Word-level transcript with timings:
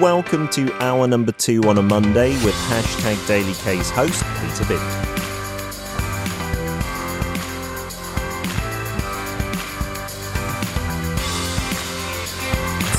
welcome 0.00 0.46
to 0.48 0.70
hour 0.82 1.06
number 1.06 1.32
two 1.32 1.62
on 1.62 1.78
a 1.78 1.82
Monday 1.82 2.30
with 2.44 2.54
hashtag 2.54 3.26
Daily 3.26 3.54
K's 3.54 3.88
host, 3.88 4.22
Peter 4.40 4.64
Bitt. 4.66 4.78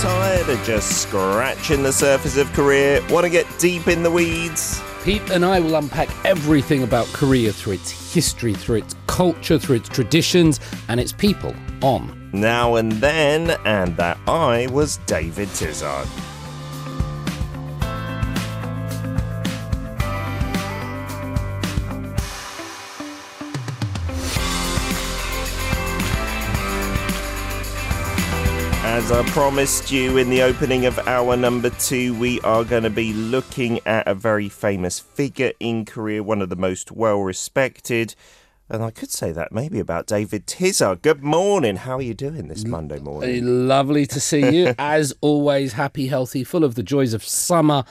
Tired 0.02 0.50
of 0.50 0.64
just 0.64 1.04
scratching 1.04 1.83
the 1.83 1.91
surface 1.91 2.36
of 2.38 2.52
Korea? 2.54 3.05
Want 3.09 3.25
to 3.25 3.29
get 3.29 3.45
deep 3.59 3.88
in 3.88 4.02
the 4.02 4.09
weeds? 4.09 4.82
Pete 5.04 5.29
and 5.29 5.45
I 5.45 5.59
will 5.59 5.75
unpack 5.75 6.09
everything 6.25 6.82
about 6.82 7.05
Korea 7.07 7.54
through 7.54 7.73
its 7.73 8.14
history, 8.14 8.55
through 8.55 8.77
its 8.77 8.95
culture, 9.05 9.59
through 9.59 9.77
its 9.77 9.89
traditions, 9.89 10.59
and 10.88 11.00
its 11.00 11.11
people 11.11 11.54
on 11.84 12.29
Now 12.34 12.75
and 12.75 12.91
Then, 12.93 13.52
and 13.66 13.95
that 13.98 14.18
I 14.27 14.68
was 14.71 14.98
David 15.05 15.54
Tizard. 15.54 16.07
As 29.07 29.14
I 29.14 29.24
promised 29.29 29.89
you 29.89 30.18
in 30.18 30.29
the 30.29 30.42
opening 30.42 30.86
of 30.86 31.00
hour 31.07 31.38
number 31.38 31.70
two, 31.70 32.14
we 32.20 32.42
are 32.42 32.66
going 32.66 32.84
to 32.84 32.89
be 32.89 33.14
looking 33.14 33.80
at 33.86 34.06
a 34.06 34.14
very 34.14 34.50
famous 34.50 35.00
figure 35.00 35.53
in 35.61 35.86
Korea, 35.86 36.22
one 36.22 36.42
of 36.42 36.50
the 36.50 36.58
most 36.58 36.92
well 36.92 37.20
respected. 37.22 38.16
And 38.67 38.84
I 38.84 38.92
could 38.92 39.09
say 39.09 39.31
that 39.31 39.53
maybe 39.53 39.80
about 39.80 40.08
David 40.08 40.45
Tizard. 40.45 41.02
Good 41.03 41.23
morning. 41.23 41.78
How 41.78 41.95
are 42.00 42.02
you 42.02 42.14
doing 42.14 42.50
this 42.50 42.66
Monday 42.66 42.98
Uh, 42.98 43.03
morning? 43.03 43.67
Lovely 43.70 44.06
to 44.08 44.20
see 44.20 44.53
you. 44.53 44.75
As 44.78 45.14
always, 45.22 45.72
happy, 45.72 46.08
healthy, 46.08 46.44
full 46.44 46.66
of 46.66 46.76
the 46.76 46.84
joys 46.84 47.14
of 47.14 47.23
summer. 47.23 47.86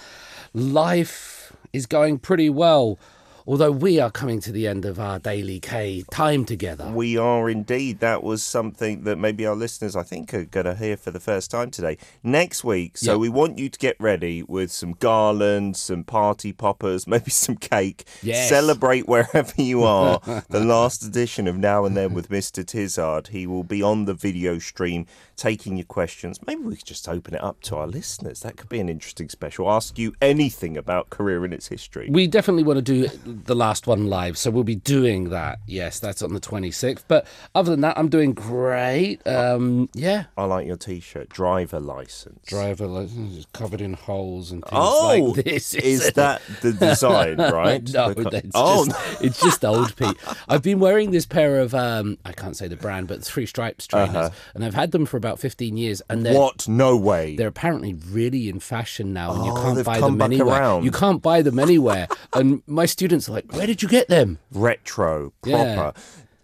Life 0.52 1.56
is 1.72 1.86
going 1.86 2.18
pretty 2.18 2.50
well, 2.50 2.98
although 3.46 3.70
we 3.70 4.00
are 4.00 4.10
coming 4.10 4.40
to 4.40 4.52
the 4.52 4.66
end 4.66 4.84
of 4.84 4.98
our 4.98 5.18
daily 5.18 5.60
K 5.60 6.04
time 6.10 6.44
together. 6.44 6.90
We 6.92 7.16
are 7.16 7.48
indeed. 7.48 8.00
That 8.00 8.22
was 8.22 8.42
something 8.42 9.04
that 9.04 9.16
maybe 9.16 9.46
our 9.46 9.54
listeners, 9.54 9.94
I 9.94 10.02
think, 10.02 10.34
are 10.34 10.44
going 10.44 10.66
to 10.66 10.74
hear 10.74 10.96
for 10.96 11.10
the 11.10 11.20
first 11.20 11.50
time 11.50 11.70
today. 11.70 11.98
Next 12.22 12.64
week, 12.64 12.96
so 12.98 13.12
Yep. 13.12 13.20
we 13.20 13.28
want 13.28 13.58
you 13.58 13.68
to 13.68 13.78
get 13.78 13.96
ready 14.00 14.42
with 14.42 14.70
some 14.72 14.92
garlands, 14.92 15.80
some 15.80 16.04
party 16.04 16.52
poppers, 16.52 17.06
maybe 17.06 17.30
some 17.30 17.56
cake. 17.56 18.04
Yes. 18.22 18.48
Celebrate 18.48 19.06
wherever 19.08 19.52
you 19.60 19.84
are. 19.84 20.20
the 20.50 20.60
last 20.60 21.02
edition 21.04 21.46
of 21.46 21.56
Now 21.56 21.84
and 21.84 21.96
Then 21.96 22.14
with 22.14 22.28
Mr. 22.28 22.64
Tizard. 22.66 23.28
He 23.28 23.46
will 23.46 23.64
be 23.64 23.82
on 23.82 24.04
the 24.06 24.14
video 24.14 24.58
stream 24.58 25.06
taking 25.36 25.76
your 25.76 25.84
questions. 25.86 26.40
Maybe 26.46 26.62
we 26.62 26.76
could 26.76 26.86
just 26.86 27.08
open 27.08 27.34
it 27.34 27.42
up 27.42 27.60
to 27.62 27.76
our 27.76 27.86
listeners. 27.86 28.40
That 28.40 28.56
could 28.56 28.68
be 28.68 28.80
an 28.80 28.88
interesting 28.88 29.28
special. 29.28 29.70
Ask 29.70 29.98
you 29.98 30.14
anything 30.20 30.76
about 30.76 31.10
Korea 31.10 31.42
and 31.42 31.52
its 31.52 31.68
history. 31.68 32.08
We 32.10 32.26
definitely 32.26 32.62
want 32.62 32.78
to 32.78 32.82
do 32.82 33.08
the 33.44 33.54
last 33.54 33.86
one 33.86 34.06
live, 34.06 34.36
so 34.38 34.50
we'll 34.50 34.64
be 34.64 34.74
doing 34.76 35.30
that. 35.30 35.58
Yes, 35.66 35.98
that's 36.00 36.22
on 36.22 36.32
the 36.32 36.40
26th. 36.40 37.04
But 37.08 37.26
other 37.54 37.70
than 37.70 37.80
that, 37.82 37.98
I'm 37.98 38.08
doing 38.08 38.32
great. 38.32 39.26
Um, 39.26 39.88
yeah. 39.94 40.24
I 40.36 40.44
like 40.44 40.66
your 40.66 40.76
t-shirt. 40.76 41.28
Driver 41.28 41.80
license. 41.80 42.40
Driver 42.46 42.86
license 42.86 43.36
is 43.36 43.46
covered 43.52 43.80
in 43.80 43.94
holes 43.94 44.50
and 44.52 44.62
things 44.64 44.72
Oh, 44.74 45.32
like 45.34 45.44
this. 45.44 45.74
is 45.74 46.06
it? 46.06 46.14
that 46.16 46.42
the 46.62 46.72
design, 46.72 47.36
right? 47.38 47.88
no, 47.92 48.10
it's, 48.16 48.50
oh, 48.54 48.86
just, 48.86 49.22
it's 49.22 49.40
just 49.40 49.64
old 49.64 49.94
Pete. 49.96 50.16
I've 50.48 50.62
been 50.62 50.78
wearing 50.80 51.10
this 51.10 51.26
pair 51.26 51.60
of 51.60 51.74
um, 51.74 52.18
I 52.24 52.32
can't 52.32 52.56
say 52.56 52.68
the 52.68 52.76
brand, 52.76 53.08
but 53.08 53.22
three 53.22 53.46
stripes 53.46 53.86
trainers, 53.86 54.30
and 54.54 54.64
I've 54.64 54.74
had 54.74 54.92
them 54.92 55.06
for 55.06 55.16
about 55.16 55.38
fifteen 55.38 55.76
years. 55.76 56.02
And 56.08 56.24
they're 56.24 56.34
what? 56.38 56.66
No 56.68 56.96
way. 56.96 57.36
they're 57.36 57.48
apparently 57.48 57.94
really 57.94 58.48
in 58.48 58.60
fashion 58.60 59.12
now, 59.12 59.32
and 59.34 59.44
you 59.44 59.52
Oh, 59.52 59.62
can't 59.62 59.84
buy 59.84 60.00
them 60.00 60.20
anywhere. 60.22 60.54
around. 60.60 60.84
You 60.84 60.90
can't 60.90 61.22
buy 61.22 61.42
them 61.42 61.58
anywhere. 61.58 62.08
and 62.32 62.62
my 62.66 62.86
students 62.86 63.25
like, 63.28 63.52
"Where 63.52 63.66
did 63.66 63.82
you 63.82 63.88
get 63.88 64.08
them?" 64.08 64.38
Retro, 64.52 65.32
Yeah. 65.44 65.74
proper. 65.74 66.00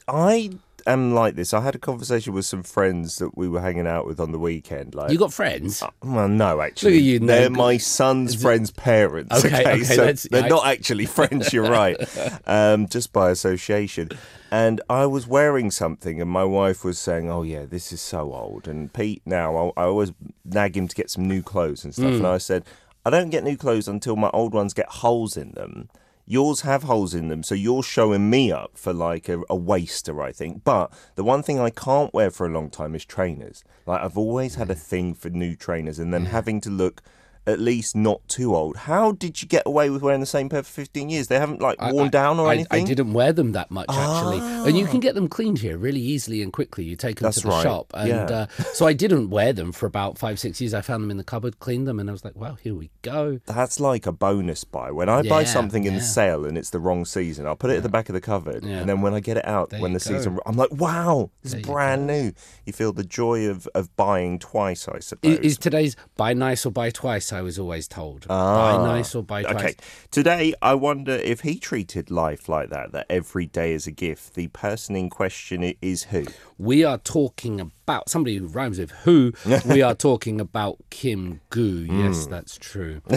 I 0.09 0.51
am 0.84 1.15
like 1.15 1.37
this. 1.37 1.55
I 1.55 1.61
had 1.61 1.77
a 1.77 1.79
conversation 1.79 2.33
with 2.33 2.45
some 2.45 2.65
friends 2.65 3.19
that 3.19 3.37
we 3.39 3.49
were 3.49 3.61
hanging 3.61 3.87
out 3.87 4.05
with 4.05 4.19
on 4.19 4.33
the 4.33 4.39
weekend. 4.39 4.97
Like, 4.97 5.12
You 5.12 5.19
got 5.19 5.33
friends? 5.33 5.81
well, 6.03 6.27
no, 6.27 6.61
actually, 6.61 6.93
Look 6.95 6.99
at 6.99 7.05
you, 7.05 7.21
no 7.21 7.27
they're 7.27 7.51
my 7.51 7.77
son's 7.77 8.34
friend's 8.34 8.73
parents. 8.73 9.33
Okay, 9.45 9.61
Okay, 9.61 9.73
okay, 9.75 9.84
so 10.17 10.29
they're 10.29 10.45
I- 10.45 10.49
not 10.49 10.67
actually 10.67 11.06
friends. 11.06 11.53
You're 11.53 11.71
right, 11.71 11.97
um, 12.47 12.89
just 12.89 13.12
by 13.12 13.31
association. 13.31 14.11
And 14.51 14.81
I 14.91 15.06
was 15.06 15.27
wearing 15.27 15.71
something, 15.71 16.21
and 16.21 16.29
my 16.29 16.45
wife 16.45 16.85
was 16.85 16.99
saying, 16.99 17.31
"Oh 17.31 17.43
yeah, 17.43 17.65
this 17.65 17.93
is 17.93 18.01
so 18.01 18.35
old." 18.35 18.67
And 18.69 18.93
Pete, 18.93 19.23
now 19.25 19.73
I, 19.77 19.83
I 19.83 19.85
always 19.85 20.12
nag 20.45 20.77
him 20.77 20.89
to 20.89 20.97
get 20.97 21.11
some 21.11 21.27
new 21.29 21.43
clothes 21.43 21.85
and 21.85 21.95
stuff, 21.95 22.06
Mm. 22.11 22.17
and 22.17 22.27
I 22.27 22.39
said, 22.39 22.65
"I 23.06 23.11
don't 23.11 23.31
get 23.31 23.45
new 23.45 23.56
clothes 23.56 23.87
until 23.89 24.17
my 24.17 24.31
old 24.31 24.53
ones 24.53 24.75
get 24.75 24.89
holes 24.89 25.37
in 25.37 25.53
them." 25.53 25.89
Yours 26.25 26.60
have 26.60 26.84
holes 26.84 27.15
in 27.15 27.28
them, 27.28 27.43
so 27.43 27.55
you're 27.55 27.83
showing 27.83 28.31
me 28.31 28.53
up 28.53 28.72
for 28.75 28.93
like 28.93 29.28
a, 29.28 29.43
a 29.50 29.56
waster, 29.56 30.22
I 30.22 30.33
think. 30.33 30.62
But 30.65 30.93
the 31.16 31.25
one 31.25 31.43
thing 31.43 31.59
I 31.59 31.71
can't 31.71 32.15
wear 32.15 32.31
for 32.31 32.47
a 32.47 32.53
long 32.53 32.71
time 32.71 32.94
is 32.94 33.05
trainers. 33.05 33.65
Like 33.87 34.00
I've 34.00 34.16
always 34.16 34.55
had 34.55 34.71
a 34.71 34.75
thing 34.75 35.15
for 35.15 35.31
new 35.31 35.56
trainers, 35.56 35.99
and 35.99 36.15
then 36.15 36.27
having 36.27 36.61
to 36.62 36.71
look 36.71 37.03
at 37.47 37.59
least 37.59 37.97
not 37.97 38.27
too 38.29 38.55
old. 38.55 38.77
How 38.77 39.13
did 39.13 39.43
you 39.43 39.49
get 39.49 39.65
away 39.67 39.91
with 39.91 40.01
wearing 40.03 40.21
the 40.21 40.27
same 40.27 40.49
pair 40.49 40.63
for 40.63 40.71
15 40.71 41.09
years? 41.11 41.27
They 41.29 41.39
haven't 41.39 41.61
like 41.61 41.81
worn 41.81 42.07
I- 42.07 42.11
down 42.11 42.39
or 42.39 42.49
I, 42.49 42.55
anything. 42.55 42.83
I 42.83 42.87
didn't 42.87 43.13
wear 43.13 43.33
them 43.33 43.53
that 43.53 43.71
much 43.71 43.87
actually, 43.91 44.39
and 44.41 44.79
you 44.79 44.87
can 44.87 45.01
get 45.01 45.15
them 45.15 45.29
cleaned 45.29 45.59
here 45.59 45.77
really 45.77 46.01
easily 46.01 46.43
and 46.43 46.53
quickly. 46.53 46.85
You 46.85 46.97
take 46.97 47.17
them 47.19 47.27
That's 47.27 47.39
to 47.41 47.43
the 47.45 47.49
right, 47.49 47.63
shop, 47.63 47.93
and 47.95 48.09
yeah. 48.09 48.25
uh, 48.25 48.47
so 48.75 48.87
I 48.87 48.93
didn't 48.93 49.31
wear 49.31 49.53
them 49.53 49.73
for 49.73 49.87
about 49.87 50.19
five 50.19 50.39
six 50.39 50.61
years. 50.61 50.73
I 50.75 50.81
found 50.83 51.03
them 51.03 51.11
in 51.11 51.17
the 51.17 51.25
cupboard, 51.25 51.59
cleaned 51.59 51.89
them, 51.89 51.99
and 51.99 52.09
I 52.09 52.13
was 52.13 52.25
like, 52.25 52.37
"Wow, 52.37 52.55
here 52.63 52.75
we 52.75 52.91
go." 53.03 53.41
That's 53.47 53.81
like 53.81 54.07
a 54.07 54.13
bonus 54.13 54.65
buy. 54.65 54.91
When 54.91 55.09
I 55.09 55.23
buy 55.23 55.45
something 55.45 55.85
in 55.85 55.95
the 55.95 56.01
sale 56.01 56.45
and 56.45 56.57
it's 56.57 56.71
the 56.71 56.79
wrong 56.81 57.05
season, 57.05 57.47
I'll 57.47 57.57
put 57.57 57.71
it 57.71 57.77
at 57.79 57.83
the 57.83 57.89
back 57.89 58.09
of 58.09 58.13
the 58.15 58.21
cupboard, 58.21 58.65
Yeah. 58.65 58.79
and 58.79 58.89
then 58.89 59.01
when 59.01 59.15
I 59.15 59.21
get 59.21 59.37
it 59.37 59.47
out, 59.47 59.71
There 59.71 59.81
when 59.81 59.93
the 59.95 59.99
go. 59.99 60.05
season, 60.17 60.39
I'm 60.47 60.57
like, 60.57 60.73
"Wow, 60.73 61.31
this 61.43 61.53
There 61.53 61.61
is 61.61 61.67
you 61.67 61.73
brand 61.73 62.07
new." 62.07 62.33
You 62.67 62.73
feel 62.73 62.93
the 62.93 63.05
joy 63.05 63.47
of 63.49 63.67
of 63.75 63.95
buying 63.97 64.39
twice, 64.39 64.87
I 64.89 64.97
I- 64.97 65.01
suppose. 65.01 65.39
Is 65.39 65.59
today's 65.59 65.97
buy 66.17 66.35
nice 66.35 66.65
or 66.67 66.71
buy 66.71 66.91
twice? 66.91 67.31
I 67.32 67.43
was 67.43 67.59
always 67.59 67.88
told. 67.88 68.26
Ah, 68.28 68.76
buy 68.78 68.84
nice 68.84 69.15
or 69.15 69.22
buy 69.22 69.43
twice. 69.43 69.54
Okay, 69.56 69.75
today 70.10 70.54
I 70.62 70.75
wonder 70.75 71.12
if 71.12 71.41
he 71.41 71.59
treated 71.59 72.10
life 72.10 72.48
like 72.48 72.70
that, 72.70 72.93
that 72.93 73.06
every 73.09 73.47
day 73.47 73.72
is 73.72 73.87
a 73.87 73.91
gift. 73.93 74.34
The 74.34 74.48
person 74.48 74.97
in 74.97 75.10
question 75.10 75.75
is 75.81 76.04
who? 76.04 76.25
We 76.59 76.84
are 76.84 76.98
talking 76.98 77.60
about 77.60 78.09
somebody 78.09 78.37
who 78.37 78.47
rhymes 78.47 78.78
with 78.78 78.91
who. 79.03 79.32
we 79.66 79.82
are 79.82 79.94
talking 80.09 80.41
about 80.41 80.78
Kim 80.91 81.41
Gu. 81.50 81.87
Hmm. 81.87 82.00
Yes, 82.04 82.26
that's 82.26 82.56
true. 82.56 83.00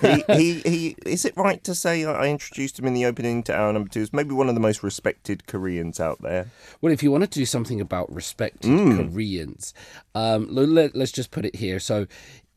he, 0.00 0.24
he, 0.28 0.60
he, 0.60 0.96
is 1.04 1.24
it 1.24 1.36
right 1.36 1.62
to 1.64 1.74
say 1.74 2.04
I 2.04 2.28
introduced 2.28 2.78
him 2.78 2.86
in 2.86 2.94
the 2.94 3.04
opening 3.04 3.42
to 3.44 3.54
hour 3.54 3.72
number 3.72 3.88
two? 3.88 4.00
Is 4.00 4.12
maybe 4.12 4.32
one 4.32 4.48
of 4.48 4.54
the 4.54 4.60
most 4.60 4.82
respected 4.82 5.46
Koreans 5.46 6.00
out 6.00 6.22
there. 6.22 6.50
Well, 6.80 6.92
if 6.92 7.02
you 7.02 7.10
want 7.10 7.24
to 7.24 7.30
do 7.30 7.44
something 7.44 7.80
about 7.80 8.12
respected 8.12 8.70
Mm. 8.70 8.96
Koreans, 8.96 9.74
um, 10.14 10.46
let, 10.50 10.94
us 10.94 11.12
just 11.12 11.30
put 11.30 11.44
it 11.44 11.56
here. 11.56 11.78
So, 11.80 12.06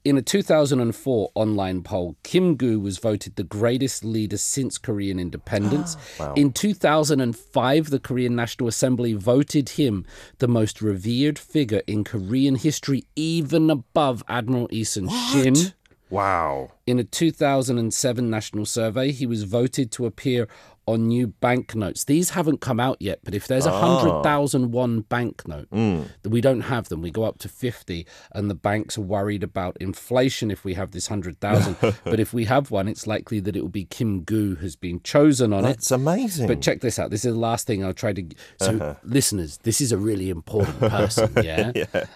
in 0.05 0.17
a 0.17 0.21
2004 0.21 1.31
online 1.33 1.81
poll, 1.81 2.17
Kim 2.23 2.55
Gu 2.55 2.79
was 2.79 2.97
voted 2.97 3.35
the 3.35 3.43
greatest 3.43 4.03
leader 4.03 4.37
since 4.37 4.77
Korean 4.77 5.19
independence. 5.19 5.95
In 6.35 6.51
2005, 6.51 7.89
the 7.89 7.99
Korean 7.99 8.35
National 8.35 8.67
Assembly 8.67 9.13
voted 9.13 9.69
him 9.69 10.05
the 10.39 10.47
most 10.47 10.81
revered 10.81 11.39
figure 11.39 11.81
in 11.87 12.03
Korean 12.03 12.55
history, 12.55 13.05
even 13.15 13.69
above 13.69 14.23
Admiral 14.27 14.67
Lee 14.71 14.83
Sun-shin. 14.83 15.73
Wow. 16.09 16.73
In 16.85 16.99
a 16.99 17.03
2007 17.03 18.29
national 18.29 18.65
survey, 18.65 19.11
he 19.11 19.25
was 19.25 19.45
voted 19.45 19.91
to 19.93 20.05
appear 20.05 20.47
on 20.85 21.07
new 21.07 21.27
banknotes. 21.27 22.03
These 22.03 22.31
haven't 22.31 22.61
come 22.61 22.79
out 22.79 22.97
yet, 22.99 23.19
but 23.23 23.33
if 23.33 23.47
there's 23.47 23.65
a 23.65 23.71
hundred 23.71 24.11
ah. 24.11 24.21
thousand 24.23 24.71
one 24.71 25.01
banknote, 25.01 25.67
hmm. 25.71 26.03
that 26.21 26.29
we 26.29 26.41
don't 26.41 26.61
have 26.61 26.89
them, 26.89 27.01
we 27.01 27.11
go 27.11 27.23
up 27.23 27.39
to 27.39 27.49
fifty, 27.49 28.05
and 28.31 28.49
the 28.49 28.55
banks 28.55 28.97
are 28.97 29.01
worried 29.01 29.43
about 29.43 29.77
inflation 29.79 30.51
if 30.51 30.63
we 30.63 30.73
have 30.73 30.91
this 30.91 31.07
hundred 31.07 31.39
thousand. 31.39 31.77
but 32.03 32.19
if 32.19 32.33
we 32.33 32.45
have 32.45 32.71
one, 32.71 32.87
it's 32.87 33.07
likely 33.07 33.39
that 33.39 33.55
it 33.55 33.61
will 33.61 33.69
be 33.69 33.85
Kim 33.85 34.23
Gu 34.23 34.55
has 34.55 34.75
been 34.75 35.01
chosen 35.01 35.53
on 35.53 35.65
it. 35.65 35.69
That's 35.69 35.91
amazing. 35.91 36.47
But 36.47 36.61
check 36.61 36.81
this 36.81 36.99
out. 36.99 37.09
This 37.09 37.25
is 37.25 37.33
the 37.33 37.39
last 37.39 37.65
thing 37.67 37.83
I'll 37.83 37.93
try 37.93 38.13
to. 38.13 38.25
So, 38.59 38.75
uh-huh. 38.75 38.95
listeners, 39.03 39.59
this 39.63 39.79
is 39.81 39.91
a 39.91 39.97
really 39.97 40.29
important 40.29 40.79
person. 40.79 41.31
Yeah. 41.43 41.71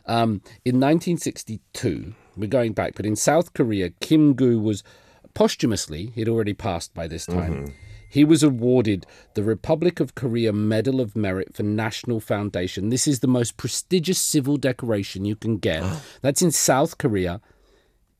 Um, 0.06 0.42
in 0.66 0.80
1962, 0.80 2.14
we're 2.36 2.48
going 2.48 2.74
back, 2.74 2.94
but 2.96 3.06
in 3.06 3.16
South 3.16 3.54
Korea, 3.54 3.90
Kim 4.02 4.34
Gu 4.34 4.60
was 4.60 4.84
posthumously, 5.34 6.08
he'd 6.16 6.28
already 6.28 6.54
passed 6.54 6.94
by 6.94 7.08
this 7.08 7.26
time. 7.26 7.54
Mm-hmm. 7.54 7.87
He 8.10 8.24
was 8.24 8.44
awarded 8.44 9.06
the 9.34 9.44
Republic 9.44 10.00
of 10.00 10.16
Korea 10.16 10.54
Medal 10.54 11.02
of 11.02 11.16
Merit 11.16 11.56
for 11.56 11.64
National 11.64 12.20
Foundation. 12.20 12.90
This 12.90 13.08
is 13.08 13.20
the 13.20 13.28
most 13.28 13.58
prestigious 13.58 14.20
civil 14.20 14.58
decoration 14.58 15.26
you 15.26 15.36
can 15.36 15.58
get. 15.58 15.84
That's 16.22 16.42
in 16.42 16.52
South 16.52 16.98
Korea. 16.98 17.42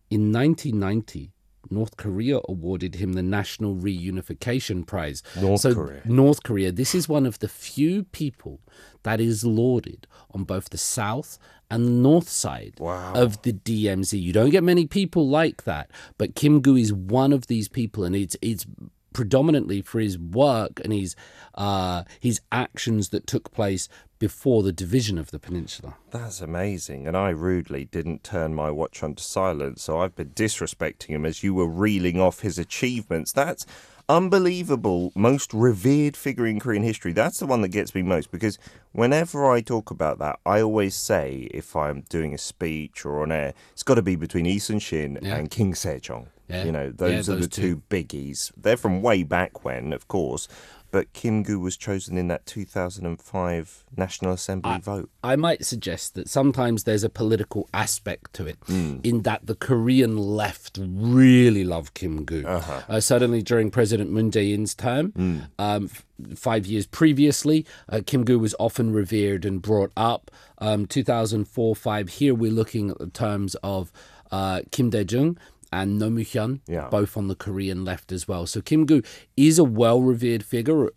In 0.10 0.32
1990, 0.32 1.32
North 1.70 1.98
Korea 1.98 2.40
awarded 2.48 2.96
him 2.96 3.14
the 3.14 3.22
National 3.24 3.76
Reunification 3.76 4.86
Prize. 4.86 5.22
North 5.40 5.62
so 5.62 5.74
Korea. 5.74 6.02
North 6.06 6.44
Korea, 6.44 6.72
this 6.72 6.96
is 6.96 7.10
one 7.10 7.26
of 7.26 7.40
the 7.40 7.50
few 7.50 8.04
people 8.04 8.62
that 9.04 9.20
is 9.20 9.44
lauded 9.44 10.08
on 10.32 10.44
both 10.44 10.70
the 10.70 10.78
South 10.78 11.38
and 11.70 11.86
the 11.86 11.92
north 11.92 12.30
side 12.30 12.76
Wow. 12.80 13.14
of 13.16 13.42
the 13.42 13.52
DMZ. 13.52 14.22
You 14.22 14.32
don't 14.32 14.50
get 14.52 14.64
many 14.64 14.86
people 14.88 15.28
like 15.28 15.64
that, 15.66 15.92
but 16.18 16.36
Kim 16.36 16.62
Gu 16.62 16.78
is 16.78 16.94
one 16.94 17.34
of 17.34 17.48
these 17.48 17.68
people, 17.68 18.06
and 18.06 18.16
it's 18.16 18.38
it's 18.42 18.66
predominantly 19.14 19.82
for 19.82 20.00
his 20.00 20.18
work 20.18 20.80
and 20.84 20.94
his 20.94 21.16
uh, 21.56 22.04
his 22.20 22.42
actions 22.52 23.10
that 23.10 23.26
took 23.28 23.52
place 23.52 23.90
before 24.20 24.64
the 24.64 24.74
division 24.74 25.18
of 25.18 25.30
the 25.32 25.40
peninsula. 25.40 25.96
That's 26.12 26.42
amazing. 26.42 27.08
And 27.08 27.16
I 27.16 27.30
rudely 27.30 27.86
didn't 27.86 28.24
turn 28.24 28.54
my 28.56 28.72
watch 28.72 29.04
onto 29.04 29.22
silent, 29.22 29.80
so 29.80 30.00
I've 30.02 30.16
been 30.16 30.32
disrespecting 30.32 31.10
him 31.10 31.26
as 31.26 31.44
you 31.44 31.54
were 31.54 31.68
reeling 31.68 32.20
off 32.20 32.40
his 32.40 32.58
achievements. 32.58 33.32
That's 33.32 33.66
unbelievable, 34.10 35.12
most 35.16 35.54
revered 35.54 36.18
figure 36.18 36.48
in 36.48 36.60
Korean 36.60 36.82
history. 36.84 37.14
That's 37.14 37.40
the 37.40 37.46
one 37.46 37.62
that 37.62 37.68
gets 37.70 37.94
me 37.94 38.02
most 38.02 38.32
because 38.32 38.58
whenever 38.92 39.50
I 39.50 39.62
talk 39.62 39.92
about 39.92 40.18
that, 40.20 40.40
I 40.46 40.62
always 40.62 40.96
say 40.96 41.48
if 41.52 41.76
I'm 41.76 42.02
doing 42.10 42.34
a 42.34 42.38
speech 42.40 43.06
or 43.06 43.22
on 43.22 43.32
air, 43.32 43.54
it's 43.72 43.84
got 43.84 43.96
to 43.96 44.02
be 44.02 44.16
between 44.16 44.46
Lee 44.46 44.60
Sun 44.60 44.80
Shin 44.80 45.20
Yeah. 45.22 45.36
and 45.38 45.50
King 45.52 45.74
Sejong. 45.74 46.28
Yeah. 46.50 46.64
You 46.64 46.72
know, 46.72 46.86
Yeah, 46.86 46.92
those 46.96 47.30
are 47.30 47.36
those 47.36 47.50
the 47.50 47.62
two 47.62 47.82
biggies. 47.90 48.52
They're 48.56 48.78
from 48.78 49.02
way 49.02 49.24
back 49.24 49.66
when, 49.66 49.92
of 49.94 50.08
course. 50.08 50.48
But 50.90 51.12
Kim 51.12 51.44
Gu 51.44 51.60
was 51.60 51.76
chosen 51.76 52.18
in 52.18 52.30
that 52.30 52.46
2005 52.46 53.84
National 53.98 54.32
Assembly 54.32 54.80
vote. 54.80 55.10
I 55.22 55.36
might 55.36 55.66
suggest 55.66 56.16
that 56.16 56.30
sometimes 56.30 56.86
there's 56.86 57.04
a 57.04 57.10
political 57.10 57.68
aspect 57.74 58.34
to 58.36 58.46
it, 58.48 58.58
in 58.70 59.24
that 59.24 59.46
the 59.46 59.56
Korean 59.56 60.16
left 60.18 60.80
really 60.82 61.66
love 61.66 61.94
Kim 61.94 62.24
Gu. 62.24 62.46
uh 62.48 63.00
certainly 63.02 63.42
during 63.42 63.70
President 63.70 64.12
Moon 64.12 64.32
Jae-in's 64.32 64.74
term, 64.74 65.12
um, 65.60 65.90
f- 65.92 66.06
five 66.38 66.66
years 66.66 66.86
previously, 66.88 67.66
uh, 67.90 68.00
Kim 68.06 68.24
Gu 68.24 68.40
was 68.40 68.56
often 68.58 68.94
revered 68.94 69.44
and 69.44 69.62
brought 69.62 69.92
up. 69.98 70.32
Um, 70.60 70.88
2004-5. 70.88 72.10
Here 72.10 72.34
we're 72.34 72.52
looking 72.52 72.90
at 72.92 72.98
the 73.00 73.08
terms 73.08 73.56
of 73.62 73.92
uh, 74.32 74.62
Kim 74.72 74.90
Dae-jung. 74.90 75.38
And 75.72 76.02
Roh 76.02 76.10
Moo-hyun, 76.10 76.62
Yeah. 76.68 76.88
both 76.90 77.18
on 77.18 77.28
the 77.28 77.36
Korean 77.36 77.84
left 77.84 78.12
as 78.12 78.28
well. 78.28 78.46
So 78.46 78.62
Kim 78.62 78.86
Gu 78.86 79.02
is 79.36 79.60
a 79.60 79.64
well-revered 79.64 80.44
figure, 80.44 80.90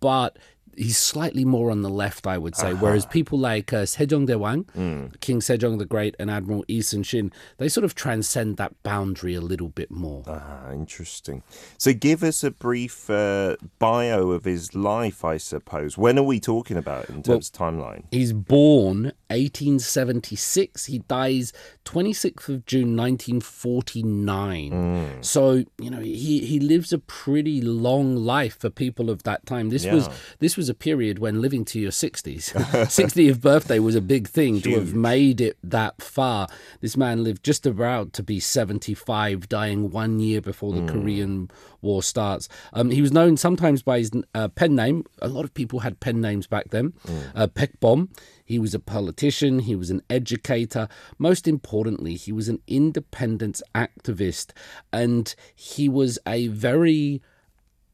but 0.00 0.38
he's 0.76 0.98
slightly 0.98 1.44
more 1.44 1.70
on 1.70 1.82
the 1.82 1.88
left, 1.88 2.26
I 2.26 2.38
would 2.38 2.56
say. 2.56 2.74
Whereas 2.74 3.06
people 3.06 3.38
like 3.38 3.72
uh, 3.72 3.82
Sejong 3.82 4.26
Daewang, 4.26 5.20
King 5.20 5.40
Sejong 5.40 5.78
the 5.78 5.84
Great, 5.84 6.16
and 6.18 6.30
Admiral 6.30 6.64
Lee 6.68 6.82
Sun 6.82 7.02
Shin, 7.02 7.32
they 7.58 7.68
sort 7.68 7.84
of 7.84 7.94
transcend 7.94 8.56
that 8.56 8.82
boundary 8.82 9.34
a 9.34 9.40
little 9.40 9.68
bit 9.68 9.90
more. 9.90 10.24
Ah, 10.26 10.70
interesting. 10.72 11.42
So, 11.78 11.92
give 11.92 12.22
us 12.22 12.42
a 12.42 12.50
brief 12.50 13.10
uh, 13.10 13.56
bio 13.78 14.30
of 14.30 14.44
his 14.44 14.74
life, 14.74 15.24
I 15.24 15.36
suppose. 15.36 15.98
When 15.98 16.18
are 16.18 16.22
we 16.22 16.40
talking 16.40 16.76
about 16.76 17.10
in 17.10 17.22
terms 17.22 17.50
of 17.50 17.58
timeline? 17.58 18.04
He's 18.10 18.32
born 18.32 19.12
1876. 19.28 20.86
He 20.86 20.98
dies 21.00 21.52
26th 21.84 22.48
of 22.48 22.66
June 22.66 22.96
1949. 22.96 25.18
So 25.22 25.64
you 25.78 25.90
know 25.90 26.00
he 26.00 26.44
he 26.46 26.60
lives 26.60 26.92
a 26.92 26.98
pretty 26.98 27.60
long 27.60 28.16
life 28.16 28.58
for 28.58 28.70
people 28.70 29.10
of 29.10 29.22
that 29.24 29.46
time. 29.46 29.70
This 29.70 29.86
was 29.86 30.08
this 30.38 30.56
was 30.56 30.68
a 30.70 30.74
period 30.74 31.18
when 31.18 31.42
living 31.42 31.64
to 31.66 31.78
your 31.78 31.90
60s, 31.90 32.52
60th 32.52 33.40
birthday 33.42 33.78
was 33.78 33.94
a 33.94 34.00
big 34.00 34.26
thing 34.28 34.62
to 34.62 34.70
have 34.74 34.94
made 34.94 35.40
it 35.40 35.58
that 35.62 36.00
far. 36.00 36.48
This 36.80 36.96
man 36.96 37.22
lived 37.22 37.44
just 37.44 37.66
about 37.66 38.14
to 38.14 38.22
be 38.22 38.40
75, 38.40 39.48
dying 39.48 39.90
one 39.90 40.20
year 40.20 40.40
before 40.40 40.72
the 40.72 40.90
Korean 40.90 41.50
War 41.82 42.02
starts. 42.02 42.48
Um, 42.72 42.90
he 42.90 43.02
was 43.02 43.12
known 43.12 43.36
sometimes 43.36 43.82
by 43.82 43.98
his 43.98 44.10
uh, 44.34 44.48
pen 44.48 44.74
name. 44.74 45.04
A 45.20 45.28
lot 45.28 45.44
of 45.44 45.52
people 45.52 45.80
had 45.80 46.00
pen 46.00 46.20
names 46.20 46.46
back 46.46 46.70
then. 46.70 46.94
Uh, 47.34 47.46
Baekbeom. 47.46 48.08
He 48.44 48.58
was 48.58 48.74
a 48.74 48.80
politician. 48.80 49.60
He 49.60 49.76
was 49.76 49.90
an 49.90 50.02
educator. 50.10 50.88
Most 51.18 51.46
importantly, 51.46 52.14
he 52.14 52.32
was 52.32 52.48
an 52.48 52.60
independence 52.66 53.62
activist, 53.74 54.50
and 54.92 55.34
he 55.54 55.88
was 55.88 56.18
a 56.26 56.48
very 56.48 57.22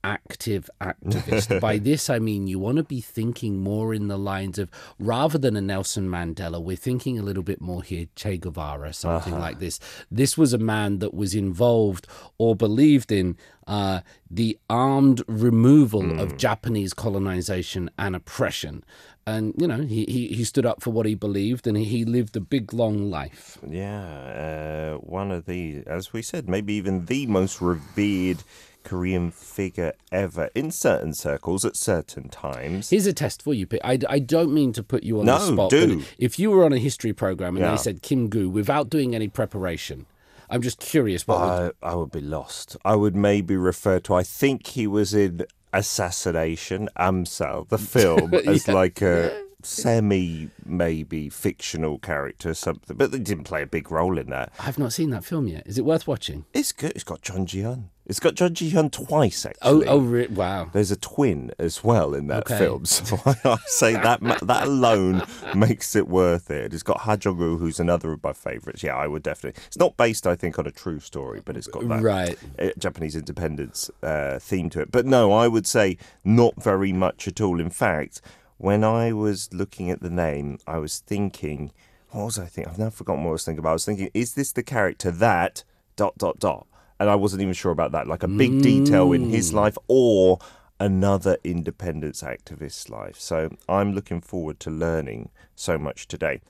active 0.06 0.70
activist. 0.80 1.60
By 1.66 1.78
this, 1.78 2.08
I 2.08 2.18
mean 2.20 2.46
you 2.46 2.58
want 2.58 2.76
to 2.76 2.84
be 2.84 3.00
thinking 3.00 3.58
more 3.58 3.92
in 3.92 4.06
the 4.06 4.16
lines 4.16 4.58
of 4.58 4.70
rather 4.98 5.36
than 5.36 5.56
a 5.56 5.60
Nelson 5.60 6.08
Mandela, 6.08 6.62
we're 6.62 6.76
thinking 6.76 7.18
a 7.18 7.22
little 7.22 7.42
bit 7.42 7.60
more 7.60 7.82
here, 7.82 8.06
Che 8.14 8.38
Guevara, 8.38 8.92
something 8.92 9.38
like 9.38 9.58
this. 9.58 9.80
This 10.10 10.38
was 10.38 10.52
a 10.52 10.58
man 10.58 11.00
that 11.00 11.12
was 11.12 11.34
involved 11.34 12.06
or 12.38 12.54
believed 12.54 13.10
in 13.10 13.36
uh, 13.66 14.00
the 14.30 14.58
armed 14.70 15.22
removal 15.26 16.20
of 16.20 16.36
Japanese 16.36 16.94
colonization 16.94 17.90
and 17.98 18.14
oppression. 18.14 18.84
And, 19.28 19.54
you 19.58 19.66
know, 19.66 19.82
he, 19.82 20.04
he, 20.04 20.28
he 20.28 20.44
stood 20.44 20.64
up 20.64 20.80
for 20.82 20.90
what 20.90 21.04
he 21.04 21.16
believed 21.16 21.66
and 21.66 21.76
he, 21.76 21.84
he 21.84 22.04
lived 22.04 22.36
a 22.36 22.40
big, 22.40 22.72
long 22.72 23.10
life. 23.10 23.58
Yeah, 23.68 24.94
uh, 24.94 24.98
one 24.98 25.32
of 25.32 25.46
the, 25.46 25.82
as 25.84 26.12
we 26.12 26.22
said, 26.22 26.48
maybe 26.48 26.74
even 26.74 27.06
the 27.06 27.26
most 27.26 27.60
revered 27.60 28.44
Korean 28.86 29.30
figure 29.30 29.92
ever 30.10 30.48
in 30.54 30.70
certain 30.70 31.12
circles 31.12 31.64
at 31.64 31.76
certain 31.76 32.28
times. 32.30 32.88
Here's 32.90 33.06
a 33.06 33.12
test 33.12 33.42
for 33.42 33.52
you, 33.52 33.66
Pete. 33.66 33.80
I, 33.84 33.98
I 34.08 34.18
don't 34.20 34.54
mean 34.54 34.72
to 34.72 34.82
put 34.82 35.02
you 35.02 35.18
on 35.20 35.26
No, 35.26 35.38
the 35.38 35.52
spot. 35.52 35.70
do. 35.70 36.02
If 36.18 36.38
you 36.38 36.50
were 36.50 36.64
on 36.64 36.72
a 36.72 36.78
history 36.78 37.12
program 37.12 37.56
and 37.56 37.64
Yeah. 37.64 37.72
they 37.72 37.76
said 37.76 38.00
Kim 38.00 38.28
Gu 38.28 38.48
without 38.48 38.88
doing 38.88 39.14
any 39.14 39.28
preparation, 39.28 40.06
I'm 40.48 40.62
just 40.62 40.78
curious 40.78 41.26
what 41.26 41.40
would 41.40 41.74
I, 41.82 41.90
I 41.90 41.94
would 41.96 42.12
be 42.12 42.20
lost. 42.20 42.76
I 42.84 42.94
would 42.94 43.16
maybe 43.16 43.56
refer 43.56 43.98
to, 44.00 44.14
I 44.14 44.22
think 44.22 44.68
he 44.68 44.86
was 44.86 45.12
in 45.12 45.44
Assassination, 45.72 46.88
Amsal, 46.96 47.68
the 47.68 47.78
film, 47.94 48.32
as 48.34 48.66
Yeah. 48.68 48.74
like 48.74 49.02
a 49.02 49.42
semi, 49.66 50.48
maybe 50.64 51.28
fictional 51.28 51.98
character, 51.98 52.54
something. 52.54 52.96
But 52.96 53.12
they 53.12 53.18
didn't 53.18 53.44
play 53.44 53.62
a 53.62 53.66
big 53.66 53.90
role 53.90 54.18
in 54.18 54.30
that. 54.30 54.52
I've 54.58 54.78
not 54.78 54.92
seen 54.92 55.10
that 55.10 55.24
film 55.24 55.46
yet. 55.48 55.66
Is 55.66 55.78
it 55.78 55.84
worth 55.84 56.06
watching? 56.06 56.44
It's 56.54 56.72
good. 56.72 56.92
It's 56.94 57.04
got 57.04 57.22
Jun 57.22 57.46
Ji-hyun. 57.46 57.84
It's 58.08 58.20
got 58.20 58.34
Jun 58.36 58.54
Ji-hyun 58.54 58.92
twice, 58.92 59.44
Oh, 59.44 59.48
actually. 59.80 59.86
oh, 59.88 59.98
re- 59.98 60.26
wow. 60.28 60.70
There's 60.72 60.92
a 60.92 60.96
twin 60.96 61.50
as 61.58 61.82
well 61.82 62.14
in 62.14 62.28
that 62.28 62.44
Okay. 62.48 62.56
film, 62.58 62.84
so 62.84 63.18
I, 63.44 63.56
say 63.66 63.94
that 63.94 64.20
that 64.42 64.68
alone 64.68 65.24
makes 65.56 65.96
it 65.96 66.06
worth 66.06 66.48
it. 66.52 66.72
It's 66.72 66.84
got 66.84 67.00
Ha 67.00 67.16
Jung-woo, 67.20 67.58
who's 67.58 67.80
another 67.80 68.12
of 68.12 68.22
my 68.22 68.32
favourites. 68.32 68.84
Yeah, 68.84 68.94
I 68.94 69.08
would 69.08 69.24
definitely. 69.24 69.60
It's 69.66 69.76
not 69.78 69.96
based, 69.96 70.24
I 70.24 70.36
think, 70.36 70.56
on 70.56 70.68
a 70.68 70.70
true 70.70 71.00
story, 71.00 71.42
but 71.44 71.56
it's 71.56 71.66
got 71.66 71.88
that 71.88 72.00
Right. 72.02 72.38
uh, 72.60 72.68
Japanese 72.78 73.16
independence 73.16 73.90
uh, 74.04 74.38
theme 74.38 74.70
to 74.70 74.80
it. 74.82 74.92
But 74.92 75.04
no, 75.04 75.32
I 75.32 75.48
would 75.48 75.66
say 75.66 75.98
not 76.24 76.62
very 76.62 76.92
much 76.92 77.26
at 77.26 77.40
all. 77.40 77.58
In 77.60 77.70
fact, 77.70 78.20
when 78.58 78.84
I 78.84 79.12
was 79.12 79.52
looking 79.52 79.90
at 79.90 80.00
the 80.00 80.10
name, 80.10 80.58
I 80.66 80.78
was 80.78 81.00
thinking, 81.00 81.72
what 82.10 82.24
was 82.24 82.38
I 82.38 82.46
thinking? 82.46 82.72
I've 82.72 82.78
now 82.78 82.90
forgotten 82.90 83.24
what 83.24 83.30
I 83.30 83.32
was 83.32 83.44
thinking 83.44 83.58
about. 83.58 83.70
I 83.70 83.74
was 83.74 83.84
thinking, 83.84 84.10
is 84.14 84.34
this 84.34 84.52
the 84.52 84.62
character 84.62 85.10
that 85.10 85.64
dot 85.96 86.16
dot 86.18 86.38
dot? 86.38 86.66
And 86.98 87.10
I 87.10 87.14
wasn't 87.14 87.42
even 87.42 87.52
sure 87.52 87.72
about 87.72 87.92
that. 87.92 88.06
Like 88.06 88.22
a 88.22 88.28
big 88.28 88.62
detail 88.62 89.12
in 89.12 89.28
his 89.28 89.50
mm. 89.50 89.56
life 89.56 89.76
or 89.86 90.38
another 90.80 91.36
independence 91.44 92.22
activist's 92.22 92.88
life. 92.88 93.20
So 93.20 93.50
I'm 93.68 93.92
looking 93.92 94.22
forward 94.22 94.60
to 94.60 94.70
learning 94.70 95.30
so 95.54 95.76
much 95.76 96.08
today. 96.08 96.40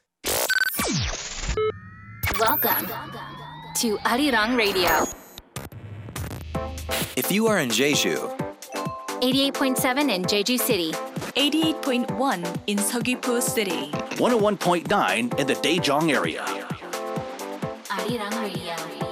Welcome 2.38 2.86
to 3.76 3.96
Arirang 3.98 4.56
Radio, 4.56 5.06
If 7.16 7.32
you 7.32 7.48
are 7.48 7.58
in 7.58 7.70
Jeju, 7.70 8.38
88.7 9.20 10.14
in 10.14 10.22
Jeju 10.22 10.60
City, 10.60 10.92
88.1 11.36 12.60
in 12.66 12.78
Seogwipo 12.78 13.42
City. 13.42 13.90
101.9 14.16 15.38
in 15.38 15.46
the 15.46 15.54
Daejeong 15.54 16.10
area. 16.10 16.42
Arirang 17.90 18.40
Radio. 18.40 19.05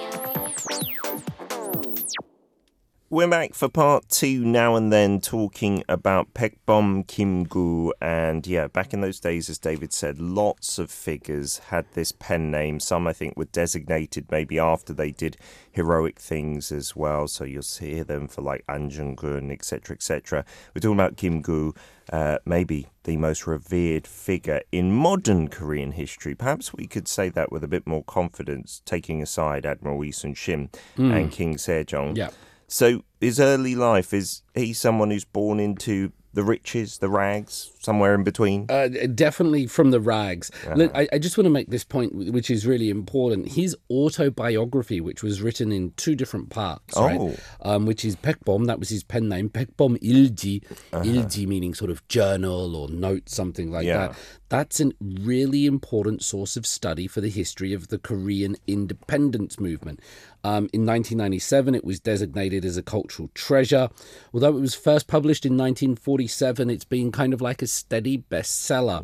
We're 3.15 3.29
back 3.29 3.55
for 3.55 3.69
part 3.69 4.09
two 4.09 4.45
now 4.45 4.75
and 4.75 4.93
then, 4.93 5.21
talking 5.21 5.85
about 5.89 6.35
Baekbeom 6.35 7.07
Kim 7.07 7.45
Gu. 7.45 7.93
And 8.03 8.45
yeah, 8.45 8.67
back 8.67 8.93
in 8.93 9.03
those 9.03 9.21
days, 9.21 9.49
as 9.49 9.57
David 9.57 9.93
said, 9.93 10.19
lots 10.19 10.81
of 10.81 10.91
figures 10.91 11.59
had 11.59 11.87
this 11.93 12.11
pen 12.11 12.51
name. 12.51 12.81
Some, 12.81 13.07
I 13.07 13.13
think, 13.13 13.37
were 13.37 13.45
designated 13.45 14.33
maybe 14.33 14.59
after 14.59 14.93
they 14.93 15.13
did 15.13 15.37
heroic 15.71 16.19
things 16.19 16.73
as 16.73 16.97
well. 16.97 17.29
So 17.29 17.45
you'll 17.45 17.63
hear 17.63 18.03
them 18.03 18.27
for 18.27 18.43
like 18.43 18.65
An 18.69 18.91
Jung-gun, 18.91 19.53
etc., 19.53 19.95
etc. 19.95 20.45
We're 20.75 20.81
talking 20.81 20.95
about 20.95 21.17
Kim 21.17 21.41
Gu, 21.41 21.73
uh, 22.13 22.39
maybe 22.45 22.89
the 23.05 23.17
most 23.17 23.47
revered 23.47 24.09
figure 24.09 24.61
in 24.73 24.91
modern 24.91 25.47
Korean 25.47 25.93
history. 25.93 26.35
Perhaps 26.35 26.75
we 26.75 26.89
could 26.89 27.07
say 27.07 27.29
that 27.29 27.53
with 27.53 27.63
a 27.63 27.69
bit 27.69 27.87
more 27.87 28.03
confidence, 28.03 28.83
taking 28.85 29.23
aside 29.23 29.65
Admiral 29.65 30.01
Lee 30.01 30.11
Sun 30.11 30.35
Shin 30.35 30.69
and 30.97 31.31
King 31.31 31.55
Sejong. 31.55 32.17
Yeah. 32.17 32.31
So 32.75 33.05
his 33.21 33.39
early 33.39 33.77
life 33.77 34.13
is 34.13 34.43
he 34.53 34.73
someone 34.73 35.13
who's 35.13 35.25
born 35.25 35.61
into 35.61 36.11
the 36.33 36.43
riches, 36.43 36.99
the 36.99 37.09
rags, 37.09 37.71
somewhere 37.79 38.17
in 38.17 38.25
between? 38.25 38.67
Uh, 38.69 38.89
definitely 39.15 39.69
from 39.69 39.93
the 39.93 40.01
rags. 40.01 40.51
Look, 40.75 40.91
I, 40.93 41.07
I 41.13 41.19
just 41.21 41.39
want 41.39 41.47
to 41.47 41.51
make 41.51 41.69
this 41.71 41.85
point, 41.85 42.13
which 42.33 42.51
is 42.51 42.67
really 42.67 42.91
important. 42.91 43.53
His 43.53 43.77
autobiography, 43.89 45.01
which 45.01 45.23
was 45.23 45.41
written 45.41 45.71
in 45.71 45.93
two 45.93 46.17
different 46.17 46.51
parts, 46.51 46.95
Oh. 46.97 47.07
right? 47.07 47.41
Um, 47.61 47.87
which 47.87 48.05
is 48.05 48.17
Baekbeom, 48.17 48.67
that 48.67 48.81
was 48.81 48.89
his 48.89 49.05
pen 49.05 49.29
name. 49.29 49.51
Baekbeom 49.51 49.97
Ilji, 50.03 50.65
Ilji 50.93 51.47
meaning 51.47 51.75
sort 51.75 51.93
of 51.93 52.07
journal 52.09 52.75
or 52.75 52.89
note, 52.89 53.29
something 53.29 53.71
like 53.71 53.87
Yeah. 53.87 54.09
that. 54.09 54.17
That's 54.49 54.81
a 54.81 54.93
really 55.01 55.67
important 55.67 56.23
source 56.23 56.57
of 56.57 56.67
study 56.67 57.07
for 57.07 57.21
the 57.21 57.31
history 57.31 57.73
of 57.73 57.89
the 57.89 57.99
Korean 57.99 58.57
independence 58.67 59.59
movement. 59.59 60.01
Um, 60.45 60.69
in 60.73 60.85
1997, 60.85 61.75
it 61.75 61.85
was 61.85 61.99
designated 61.99 62.65
as 62.65 62.77
a 62.77 62.83
cultural 62.83 63.31
treasure. 63.35 63.89
Although 64.33 64.57
it 64.57 64.61
was 64.61 64.75
first 64.75 65.07
published 65.09 65.47
in 65.47 65.53
1947, 65.53 66.69
it's 66.69 66.85
been 66.85 67.11
kind 67.11 67.33
of 67.33 67.41
like 67.41 67.63
a 67.63 67.67
steady 67.67 68.19
bestseller. 68.19 69.03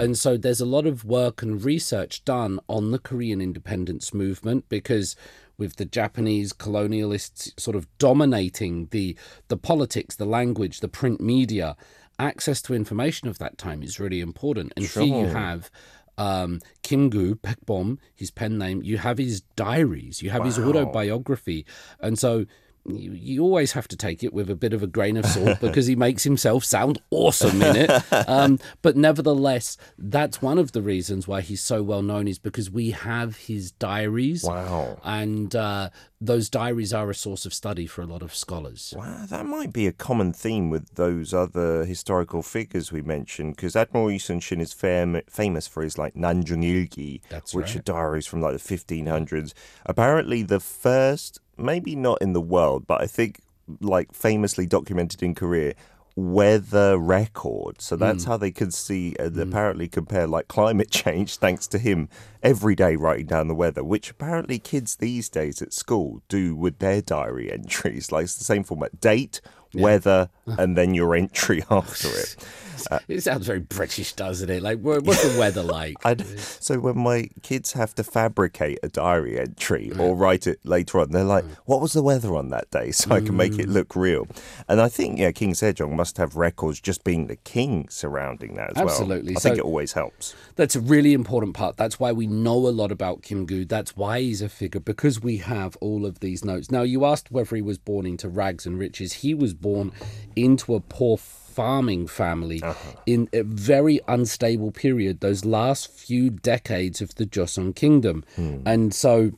And 0.00 0.16
so 0.16 0.36
there's 0.36 0.60
a 0.60 0.66
lot 0.66 0.86
of 0.86 1.04
work 1.04 1.42
and 1.42 1.62
research 1.62 2.24
done 2.24 2.60
on 2.68 2.92
the 2.92 2.98
Korean 3.00 3.40
independence 3.40 4.14
movement 4.14 4.68
because 4.68 5.16
with 5.58 5.76
the 5.76 5.84
Japanese 5.84 6.52
colonialists 6.52 7.58
sort 7.58 7.76
of 7.76 7.86
dominating 7.98 8.88
the 8.90 9.16
the 9.48 9.56
politics, 9.56 10.14
the 10.16 10.26
language, 10.26 10.80
the 10.80 10.88
print 10.88 11.20
media, 11.20 11.76
access 12.18 12.62
to 12.62 12.74
information 12.74 13.28
of 13.28 13.38
that 13.38 13.58
time 13.58 13.82
is 13.82 14.00
really 14.00 14.20
important. 14.20 14.72
And 14.76 14.84
here 14.84 15.02
you 15.20 15.26
have 15.26 15.70
um, 16.18 16.60
Kim 16.82 17.10
Gu 17.10 17.34
Baekbeom, 17.36 17.98
his 18.14 18.30
pen 18.30 18.58
name. 18.58 18.82
You 18.82 18.98
have 18.98 19.18
his 19.18 19.42
diaries. 19.54 20.22
You 20.22 20.30
have 20.30 20.44
his 20.44 20.58
autobiography, 20.58 21.66
and 22.00 22.18
so. 22.18 22.46
You, 22.88 23.12
you 23.12 23.42
always 23.42 23.72
have 23.72 23.88
to 23.88 23.96
take 23.96 24.22
it 24.22 24.32
with 24.32 24.50
a 24.50 24.54
bit 24.54 24.72
of 24.72 24.82
a 24.82 24.86
grain 24.86 25.16
of 25.16 25.26
salt 25.26 25.58
because 25.60 25.86
he 25.86 25.96
makes 25.96 26.24
himself 26.24 26.64
sound 26.64 27.00
awesome 27.10 27.62
in 27.62 27.76
it. 27.76 27.90
Um, 28.28 28.58
but 28.82 28.96
nevertheless, 28.96 29.76
that's 29.98 30.42
one 30.42 30.58
of 30.58 30.72
the 30.72 30.82
reasons 30.82 31.28
why 31.28 31.42
he's 31.42 31.60
so 31.60 31.82
well 31.82 32.02
known 32.02 32.26
is 32.26 32.38
because 32.38 32.70
we 32.70 32.90
have 32.90 33.36
his 33.36 33.70
diaries. 33.72 34.42
Wow. 34.42 34.98
And 35.04 35.54
uh, 35.54 35.90
those 36.20 36.48
diaries 36.48 36.92
are 36.92 37.10
a 37.10 37.14
source 37.14 37.44
of 37.44 37.52
study 37.52 37.86
for 37.86 38.02
a 38.02 38.06
lot 38.06 38.22
of 38.22 38.34
scholars. 38.34 38.94
Wow, 38.96 39.26
that 39.28 39.46
might 39.46 39.72
be 39.72 39.86
a 39.86 39.92
common 39.92 40.32
theme 40.32 40.70
with 40.70 40.94
those 40.94 41.34
other 41.34 41.84
historical 41.84 42.42
figures 42.42 42.90
we 42.90 43.02
mentioned, 43.02 43.56
because 43.56 43.76
Admiral 43.76 44.06
Lee 44.06 44.18
Sun 44.18 44.40
Shin 44.40 44.60
is 44.60 44.72
fam- 44.72 45.20
famous 45.28 45.66
for 45.66 45.82
his 45.82 45.98
like 45.98 46.14
Nanjung 46.14 46.64
Ilgi, 46.64 47.20
That's 47.28 47.54
which 47.54 47.76
are 47.76 47.82
diaries 47.82 48.26
from 48.26 48.40
like 48.40 48.54
the 48.54 48.76
1500s. 48.76 49.52
Apparently, 49.84 50.42
the 50.42 50.60
first, 50.60 51.40
maybe 51.56 51.96
not 51.96 52.20
in 52.22 52.32
the 52.32 52.40
world, 52.40 52.86
but 52.86 53.00
I 53.00 53.06
think 53.06 53.40
like 53.80 54.12
famously 54.12 54.66
documented 54.66 55.22
in 55.22 55.34
Korea. 55.34 55.74
Weather 56.18 56.96
record, 56.96 57.82
so 57.82 57.94
that's 57.94 58.24
Hmm. 58.24 58.30
how 58.30 58.36
they 58.38 58.50
could 58.50 58.72
see 58.72 59.14
and 59.18 59.38
apparently 59.38 59.86
compare 59.86 60.26
like 60.26 60.48
climate 60.48 60.90
change, 61.02 61.36
thanks 61.36 61.66
to 61.68 61.78
him 61.78 62.08
every 62.42 62.74
day 62.74 62.96
writing 62.96 63.26
down 63.26 63.48
the 63.48 63.54
weather, 63.54 63.84
which 63.84 64.10
apparently 64.10 64.58
kids 64.58 64.96
these 64.96 65.28
days 65.28 65.60
at 65.60 65.74
school 65.74 66.22
do 66.30 66.56
with 66.56 66.78
their 66.78 67.02
diary 67.02 67.52
entries. 67.60 68.10
Like 68.10 68.24
it's 68.24 68.36
the 68.36 68.44
same 68.44 68.64
format: 68.64 68.98
date, 68.98 69.42
weather, 69.74 70.28
and 70.46 70.76
then 70.76 70.94
your 70.94 71.14
entry 71.14 71.62
after 71.70 72.08
it. 72.08 72.36
Uh, 72.90 72.98
it 73.08 73.22
sounds 73.22 73.46
very 73.46 73.60
British, 73.60 74.12
doesn't 74.12 74.48
it? 74.48 74.62
Like, 74.62 74.78
what's 74.80 75.22
the 75.22 75.38
weather 75.38 75.62
like? 75.62 75.96
I, 76.04 76.16
so 76.16 76.78
when 76.78 76.98
my 76.98 77.28
kids 77.42 77.72
have 77.72 77.94
to 77.96 78.04
fabricate 78.04 78.78
a 78.82 78.88
diary 78.88 79.38
entry 79.38 79.90
mm. 79.92 79.98
or 79.98 80.14
write 80.14 80.46
it 80.46 80.60
later 80.64 81.00
on, 81.00 81.10
they're 81.10 81.24
like, 81.24 81.44
mm. 81.44 81.56
"What 81.64 81.80
was 81.80 81.94
the 81.94 82.02
weather 82.02 82.36
on 82.36 82.50
that 82.50 82.70
day?" 82.70 82.92
So 82.92 83.14
I 83.14 83.20
can 83.20 83.36
make 83.36 83.58
it 83.58 83.66
mm. 83.68 83.72
look 83.72 83.96
real. 83.96 84.28
And 84.68 84.80
I 84.80 84.88
think 84.88 85.18
yeah, 85.18 85.32
King 85.32 85.52
Sejong 85.52 85.92
must 85.92 86.18
have 86.18 86.36
records 86.36 86.80
just 86.80 87.02
being 87.04 87.26
the 87.26 87.36
king 87.36 87.88
surrounding 87.88 88.54
that 88.54 88.76
as 88.76 88.82
Absolutely. 88.82 89.32
well. 89.32 89.38
I 89.38 89.40
think 89.40 89.58
it 89.58 89.64
always 89.64 89.92
helps. 89.92 90.34
That's 90.56 90.76
a 90.76 90.80
really 90.80 91.12
important 91.12 91.54
part. 91.54 91.76
That's 91.76 91.98
why 91.98 92.12
we 92.12 92.26
know 92.26 92.56
a 92.56 92.70
lot 92.70 92.92
about 92.92 93.22
Kim 93.22 93.46
Gu. 93.46 93.64
That's 93.64 93.96
why 93.96 94.20
he's 94.20 94.42
a 94.42 94.48
figure 94.48 94.80
because 94.80 95.20
we 95.20 95.38
have 95.38 95.76
all 95.80 96.06
of 96.06 96.20
these 96.20 96.44
notes. 96.44 96.70
Now, 96.70 96.82
you 96.82 97.04
asked 97.04 97.30
whether 97.30 97.56
he 97.56 97.62
was 97.62 97.78
born 97.78 98.06
into 98.06 98.28
rags 98.28 98.66
and 98.66 98.78
riches. 98.78 99.14
He 99.14 99.34
was 99.34 99.54
born 99.60 99.92
into 100.34 100.74
a 100.74 100.80
poor 100.80 101.16
farming 101.16 102.06
family 102.06 102.62
uh-huh. 102.62 102.92
in 103.06 103.28
a 103.32 103.42
very 103.42 103.98
unstable 104.06 104.70
period, 104.70 105.20
those 105.20 105.44
last 105.44 105.90
few 105.90 106.28
decades 106.28 107.00
of 107.00 107.14
the 107.14 107.24
Joseon 107.24 107.74
Kingdom. 107.74 108.24
Hmm. 108.36 108.58
And 108.66 108.94
so 108.94 109.32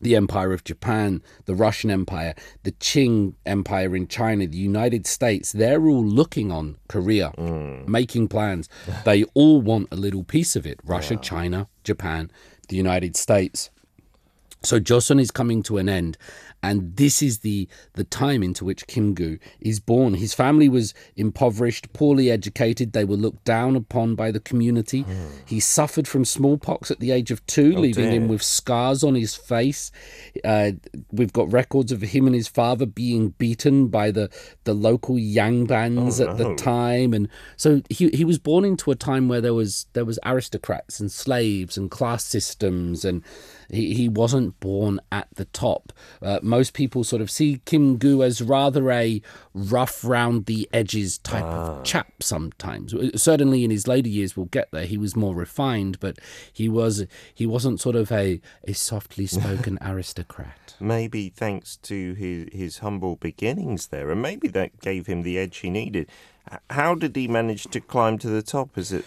the 0.00 0.16
Empire 0.16 0.54
of 0.54 0.64
Japan, 0.64 1.22
the 1.44 1.54
Russian 1.54 1.90
Empire, 1.90 2.34
the 2.62 2.72
Qing 2.72 3.34
Empire 3.44 3.94
in 3.94 4.08
China, 4.08 4.46
the 4.46 4.56
United 4.56 5.06
States, 5.06 5.52
they're 5.52 5.86
all 5.86 6.04
looking 6.04 6.50
on 6.50 6.76
Korea, 6.88 7.30
hmm. 7.30 7.90
making 7.90 8.28
plans. 8.28 8.68
They 9.04 9.24
all 9.34 9.60
want 9.60 9.88
a 9.90 9.96
little 9.96 10.24
piece 10.24 10.56
of 10.56 10.66
it 10.66 10.80
Russia, 10.84 11.16
China, 11.16 11.68
Japan, 11.84 12.30
the 12.68 12.76
United 12.76 13.14
States. 13.16 13.70
So 14.62 14.78
Joseon 14.78 15.20
is 15.20 15.30
coming 15.30 15.62
to 15.64 15.78
an 15.78 15.88
end, 15.88 16.18
and 16.62 16.96
this 16.96 17.22
is 17.22 17.38
the 17.38 17.68
the 17.94 18.04
time 18.04 18.42
into 18.42 18.64
which 18.64 18.86
Kim 18.86 19.14
Gu 19.14 19.38
is 19.60 19.80
born. 19.80 20.14
His 20.14 20.34
family 20.34 20.68
was 20.68 20.94
impoverished, 21.16 21.92
poorly 21.92 22.30
educated. 22.30 22.92
They 22.92 23.04
were 23.04 23.16
looked 23.16 23.44
down 23.44 23.76
upon 23.76 24.14
by 24.14 24.30
the 24.30 24.40
community. 24.40 25.04
He 25.46 25.60
suffered 25.60 26.06
from 26.06 26.24
smallpox 26.24 26.90
at 26.90 27.00
the 27.00 27.10
age 27.10 27.30
of 27.30 27.44
two, 27.46 27.72
leaving 27.72 28.10
him 28.12 28.28
with 28.28 28.42
scars 28.42 29.02
on 29.02 29.14
his 29.14 29.34
face. 29.34 29.90
Uh, 30.44 30.72
we've 31.10 31.32
got 31.32 31.50
records 31.52 31.92
of 31.92 32.02
him 32.02 32.26
and 32.26 32.34
his 32.34 32.48
father 32.48 32.86
being 32.86 33.30
beaten 33.30 33.88
by 33.88 34.10
the 34.10 34.30
the 34.64 34.74
local 34.74 35.16
yangbans 35.16 36.20
at 36.20 36.36
the 36.36 36.44
time, 36.56 37.14
and 37.14 37.28
so 37.56 37.82
he 37.88 38.08
he 38.10 38.24
was 38.24 38.38
born 38.38 38.64
into 38.64 38.90
a 38.90 38.96
time 38.96 39.28
where 39.28 39.40
there 39.40 39.54
was 39.54 39.86
there 39.92 40.04
was 40.04 40.18
aristocrats 40.24 41.00
and 41.00 41.10
slaves 41.10 41.76
and 41.76 41.90
class 41.90 42.24
systems 42.24 43.04
and 43.04 43.22
he, 43.70 43.94
he 43.94 44.08
wasn't 44.08 44.58
born 44.60 45.00
at 45.12 45.28
the 45.34 45.44
top. 45.46 45.92
Uh, 46.20 46.40
most 46.50 46.74
people 46.74 47.04
sort 47.04 47.22
of 47.22 47.30
see 47.30 47.60
Kim 47.64 47.96
Gu 47.96 48.22
as 48.22 48.42
rather 48.42 48.90
a 48.90 49.22
rough 49.54 50.04
round 50.04 50.46
the 50.46 50.68
edges 50.72 51.16
type 51.18 51.44
of 51.44 51.84
chap 51.84 52.22
sometimes. 52.22 52.92
Uh, 52.92 53.16
Certainly 53.16 53.64
in 53.64 53.70
his 53.70 53.86
later 53.86 54.08
years 54.08 54.36
we'll 54.36 54.46
get 54.46 54.70
there. 54.72 54.84
He 54.84 54.98
was 54.98 55.16
more 55.16 55.34
refined, 55.34 55.98
but 56.00 56.18
he 56.52 56.68
was 56.68 57.06
he 57.32 57.46
wasn't 57.46 57.80
sort 57.80 57.96
of 57.96 58.10
a, 58.12 58.40
a 58.66 58.74
softly 58.74 59.26
spoken 59.26 59.78
aristocrat. 59.82 60.74
Maybe 60.80 61.28
thanks 61.28 61.76
to 61.78 62.14
his 62.14 62.48
his 62.52 62.78
humble 62.78 63.16
beginnings 63.16 63.86
there, 63.86 64.10
and 64.10 64.20
maybe 64.20 64.48
that 64.48 64.80
gave 64.80 65.06
him 65.06 65.22
the 65.22 65.38
edge 65.38 65.58
he 65.58 65.70
needed. 65.70 66.08
How 66.70 66.94
did 66.94 67.14
he 67.14 67.28
manage 67.28 67.64
to 67.64 67.80
climb 67.80 68.18
to 68.18 68.28
the 68.28 68.42
top? 68.42 68.76
Is 68.76 68.92
it 68.92 69.04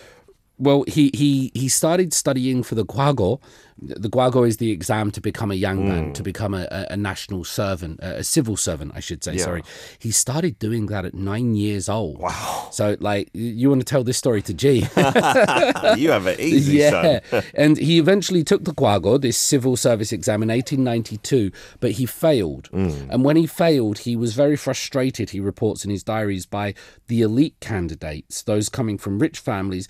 Well, 0.60 0.86
he, 0.88 1.10
he, 1.14 1.52
he 1.54 1.68
started 1.68 2.14
studying 2.14 2.62
for 2.64 2.76
the 2.76 2.86
Gwageo. 2.86 3.42
The 3.82 4.08
Gwageo 4.08 4.48
is 4.48 4.58
the 4.58 4.72
exam 4.72 5.10
to 5.12 5.20
become 5.20 5.52
a 5.52 5.56
yangban, 5.56 6.14
to 6.14 6.22
hmm. 6.22 6.24
become 6.24 6.54
a, 6.54 6.68
a, 6.72 6.88
a 6.92 6.98
national 6.98 7.44
servant, 7.44 8.00
a, 8.02 8.18
a 8.18 8.24
civil 8.24 8.56
servant, 8.56 8.92
I 8.96 9.00
should 9.00 9.24
say. 9.24 9.38
Sorry. 9.38 9.64
He 9.98 10.12
started 10.12 10.60
doing 10.60 10.86
that 10.88 11.06
at 11.06 11.16
nine 11.16 11.56
years 11.56 11.90
old. 11.90 12.20
Wow. 12.20 12.68
So, 12.72 12.96
like, 13.00 13.30
you 13.34 13.70
want 13.70 13.82
to 13.82 13.86
tell 13.86 14.04
this 14.04 14.18
story 14.18 14.44
to 14.44 14.54
G? 14.54 14.82
you 14.96 16.12
have 16.12 16.28
it 16.28 16.40
easy, 16.40 16.78
yeah. 16.78 17.20
son? 17.30 17.44
and 17.56 17.78
he 17.78 17.98
eventually 17.98 18.44
took 18.44 18.64
the 18.64 18.74
Gwageo, 18.74 19.20
this 19.20 19.38
civil 19.38 19.76
service 19.76 20.12
exam, 20.12 20.44
in 20.44 20.50
1892, 20.50 21.52
but 21.80 21.92
he 21.92 22.06
failed. 22.06 22.68
Hmm. 22.68 23.10
And 23.10 23.26
when 23.26 23.38
he 23.38 23.48
failed, 23.48 24.00
he 24.00 24.16
was 24.16 24.36
very 24.36 24.56
frustrated, 24.56 25.32
he 25.32 25.40
reports 25.40 25.84
in 25.84 25.90
his 25.90 26.04
diaries, 26.04 26.46
by 26.46 26.76
the 27.08 27.22
elite 27.22 27.60
candidates, 27.60 28.44
those 28.44 28.70
coming 28.70 29.00
from 29.00 29.18
rich 29.18 29.40
families, 29.40 29.88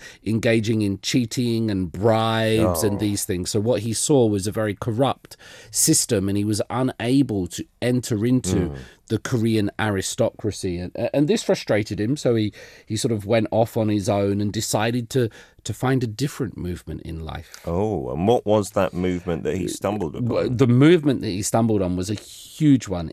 engaging 0.64 0.82
in 0.82 0.98
cheating 1.00 1.70
and 1.70 1.92
bribes 1.92 2.82
and 2.82 2.96
oh. 2.96 2.98
these 2.98 3.24
things. 3.24 3.50
So 3.50 3.60
what 3.60 3.80
he 3.80 3.92
saw 3.92 4.26
was 4.26 4.46
a 4.46 4.52
very 4.52 4.74
corrupt 4.74 5.36
system, 5.70 6.28
and 6.28 6.38
he 6.38 6.44
was 6.44 6.62
unable 6.70 7.46
to 7.48 7.64
enter 7.82 8.24
into 8.24 8.68
hmm. 8.68 8.76
the 9.08 9.18
Korean 9.18 9.70
aristocracy, 9.78 10.78
and 10.78 10.92
and 11.12 11.28
this 11.28 11.42
frustrated 11.42 12.00
him. 12.00 12.16
So 12.16 12.34
he 12.34 12.52
he 12.86 12.96
sort 12.96 13.12
of 13.12 13.26
went 13.26 13.48
off 13.50 13.76
on 13.76 13.88
his 13.88 14.08
own 14.08 14.40
and 14.40 14.52
decided 14.52 15.10
to 15.10 15.28
to 15.64 15.74
find 15.74 16.02
a 16.02 16.06
different 16.06 16.56
movement 16.56 17.02
in 17.02 17.24
life. 17.24 17.60
Oh, 17.66 18.10
and 18.10 18.26
what 18.26 18.44
was 18.44 18.70
that 18.70 18.92
movement 18.92 19.44
that 19.44 19.56
he 19.56 19.68
stumbled 19.68 20.16
upon? 20.16 20.56
The 20.56 20.66
movement 20.66 21.20
that 21.22 21.30
he 21.30 21.42
stumbled 21.42 21.82
on 21.82 21.96
was 21.96 22.10
a 22.10 22.14
huge 22.14 22.88
one. 22.88 23.12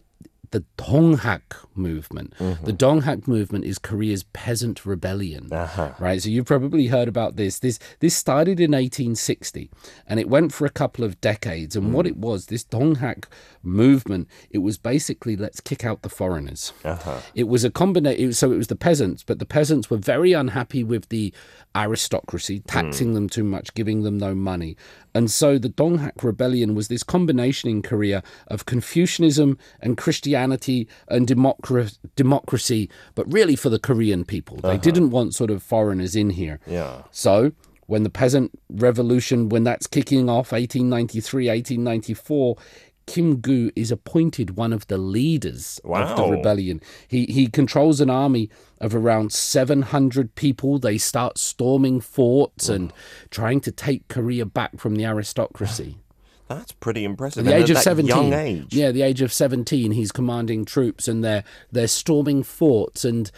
The 0.52 0.64
Donghak 0.78 1.42
movement. 1.76 2.34
Mm-hmm. 2.38 2.66
The 2.66 2.74
Donghak 2.74 3.28
movement 3.28 3.66
is 3.66 3.80
Korea's 3.80 4.24
peasant 4.24 4.86
rebellion, 4.86 5.52
uh-huh. 5.52 5.94
right? 5.98 6.22
So 6.22 6.30
you've 6.30 6.46
probably 6.46 6.88
heard 6.88 7.08
about 7.08 7.38
this. 7.38 7.60
This 7.60 7.80
this 8.00 8.16
started 8.16 8.60
in 8.60 8.72
1860, 8.72 9.70
and 10.08 10.20
it 10.20 10.30
went 10.30 10.54
for 10.54 10.66
a 10.66 10.70
couple 10.70 11.06
of 11.06 11.20
decades. 11.22 11.76
And 11.76 11.94
what 11.94 12.06
mm. 12.06 12.10
it 12.10 12.18
was, 12.18 12.48
this 12.48 12.66
Donghak 12.66 13.26
movement, 13.64 14.28
it 14.50 14.60
was 14.60 14.78
basically 14.78 15.36
let's 15.38 15.62
kick 15.62 15.86
out 15.86 16.02
the 16.02 16.10
foreigners. 16.10 16.74
Uh-huh. 16.84 17.20
It 17.34 17.48
was 17.48 17.64
a 17.64 17.72
combination. 17.72 18.34
So 18.34 18.52
it 18.52 18.58
was 18.58 18.68
the 18.68 18.76
peasants, 18.76 19.24
but 19.24 19.40
the 19.40 19.46
peasants 19.46 19.90
were 19.90 19.98
very 19.98 20.34
unhappy 20.34 20.84
with 20.84 21.10
the 21.10 21.34
aristocracy, 21.76 22.60
taxing 22.60 23.12
mm. 23.12 23.14
them 23.14 23.30
too 23.30 23.44
much, 23.44 23.74
giving 23.74 24.04
them 24.04 24.18
no 24.18 24.36
money. 24.36 24.76
And 25.14 25.30
so 25.30 25.58
the 25.58 25.70
Donghak 25.70 26.24
rebellion 26.24 26.76
was 26.76 26.88
this 26.88 27.04
combination 27.04 27.70
in 27.70 27.82
Korea 27.82 28.24
of 28.48 28.66
Confucianism 28.66 29.58
and 29.82 29.98
Christianity 29.98 30.88
and 31.08 31.28
democra- 31.28 31.98
democracy, 32.16 32.90
but 33.16 33.32
really 33.32 33.56
for 33.56 33.70
the 33.70 33.80
Korean 33.80 34.24
people. 34.26 34.58
They 34.58 34.70
uh-huh. 34.70 34.78
didn't 34.78 35.10
want 35.12 35.36
sort 35.36 35.52
of 35.52 35.62
foreigners 35.62 36.16
in 36.16 36.32
here. 36.32 36.60
Yeah. 36.66 37.04
So 37.12 37.52
when 37.88 38.04
the 38.04 38.10
peasant 38.10 38.52
revolution, 38.70 39.50
when 39.50 39.66
that's 39.66 39.86
kicking 39.86 40.30
off, 40.30 40.54
1893, 40.54 41.48
1894, 41.48 42.56
Kim 43.06 43.38
Gu 43.38 43.72
is 43.76 43.92
appointed 43.92 44.56
one 44.58 44.72
of 44.74 44.88
the 44.88 44.98
leaders 44.98 45.80
of 45.84 46.16
the 46.16 46.28
rebellion. 46.30 46.82
He 47.08 47.26
he 47.26 47.48
controls 47.48 48.00
an 48.00 48.10
army 48.10 48.50
of 48.80 48.96
around 48.96 49.32
700 49.32 50.36
people. 50.36 50.80
They 50.80 50.98
start 50.98 51.38
storming 51.38 52.00
forts 52.02 52.70
and 52.70 52.94
trying 53.30 53.62
to 53.62 53.72
take 53.72 54.08
Korea 54.08 54.46
back 54.46 54.80
from 54.80 54.96
the 54.96 55.06
aristocracy. 55.06 55.98
That's 56.48 56.74
pretty 56.74 57.06
impressive. 57.06 57.48
At 57.48 57.50
the 57.50 57.56
And 57.56 57.64
age 57.64 57.70
of 57.70 57.78
that 57.78 57.84
17. 57.84 58.08
young 58.08 58.34
age. 58.34 58.74
Yeah, 58.74 58.92
the 58.92 59.04
age 59.04 59.22
of 59.22 59.32
17, 59.32 59.92
he's 59.92 60.12
commanding 60.12 60.66
troops 60.66 61.08
and 61.08 61.24
they're 61.24 61.44
they're 61.72 61.88
storming 61.88 62.44
forts 62.44 63.06
and 63.06 63.32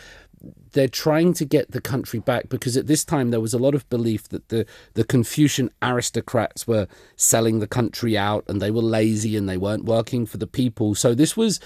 they're 0.74 0.88
trying 0.88 1.34
to 1.34 1.46
get 1.46 1.72
the 1.72 1.80
country 1.80 2.20
back 2.20 2.50
because 2.50 2.76
at 2.76 2.88
this 2.88 3.06
time 3.06 3.32
there 3.32 3.40
was 3.40 3.54
a 3.54 3.58
lot 3.58 3.76
of 3.76 3.88
belief 3.90 4.28
that 4.30 4.50
the, 4.50 4.66
the 4.94 5.04
Confucian 5.04 5.70
aristocrats 5.82 6.68
were 6.68 6.88
selling 7.16 7.60
the 7.60 7.68
country 7.68 8.18
out 8.18 8.44
and 8.48 8.62
they 8.62 8.72
were 8.72 8.82
lazy 8.82 9.38
and 9.38 9.48
they 9.48 9.58
weren't 9.58 9.86
working 9.86 10.26
for 10.26 10.38
the 10.38 10.48
people. 10.48 10.96
So 10.96 11.14
this 11.14 11.38
was, 11.38 11.60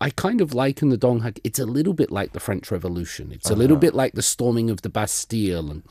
I 0.00 0.10
kind 0.10 0.40
of 0.40 0.54
liken 0.54 0.88
the 0.88 0.96
Donghak. 0.96 1.38
It's 1.44 1.58
a 1.58 1.66
little 1.66 1.92
bit 1.92 2.10
like 2.10 2.32
the 2.32 2.40
French 2.40 2.70
Revolution. 2.70 3.30
It's 3.32 3.50
a 3.50 3.56
little 3.56 3.76
uh-huh. 3.76 3.80
bit 3.80 3.94
like 3.94 4.14
the 4.14 4.22
storming 4.22 4.70
of 4.70 4.82
the 4.82 4.88
Bastille. 4.88 5.70
And 5.70 5.82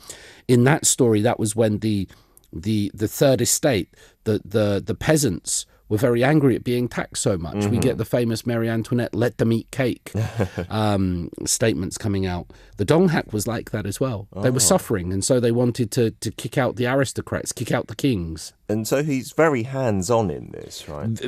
in 0.48 0.64
that 0.64 0.86
story, 0.86 1.20
that 1.20 1.38
was 1.38 1.54
when 1.54 1.78
the 1.78 2.08
the 2.50 2.90
the 2.94 3.08
third 3.08 3.42
estate, 3.42 3.94
the 4.24 4.40
the 4.42 4.82
the 4.84 4.94
peasants 4.94 5.66
were 5.88 5.98
very 5.98 6.22
angry 6.22 6.54
at 6.54 6.64
being 6.64 6.88
taxed 6.88 7.22
so 7.22 7.38
much. 7.38 7.66
We 7.66 7.78
get 7.78 7.98
the 7.98 8.04
famous 8.04 8.46
Marie 8.46 8.68
Antoinette 8.68 9.14
"Let 9.14 9.38
them 9.38 9.52
eat 9.52 9.70
cake" 9.70 10.12
um, 10.70 11.30
statements 11.44 11.98
coming 11.98 12.26
out. 12.26 12.46
The 12.76 12.84
Donghak 12.86 13.32
was 13.32 13.46
like 13.46 13.70
that 13.70 13.86
as 13.86 13.98
well. 14.00 14.28
They 14.42 14.50
were 14.50 14.60
suffering, 14.60 15.12
and 15.12 15.24
so 15.24 15.40
they 15.40 15.52
wanted 15.52 15.90
to 15.92 16.10
to 16.12 16.30
kick 16.30 16.58
out 16.58 16.76
the 16.76 16.86
aristocrats, 16.86 17.52
kick 17.52 17.72
out 17.72 17.88
the 17.88 17.96
kings. 17.96 18.52
And 18.70 18.86
so 18.86 19.02
he's 19.02 19.32
very 19.32 19.62
hands 19.62 20.10
on 20.10 20.30
in 20.30 20.50
this, 20.50 20.86
right? 20.90 21.18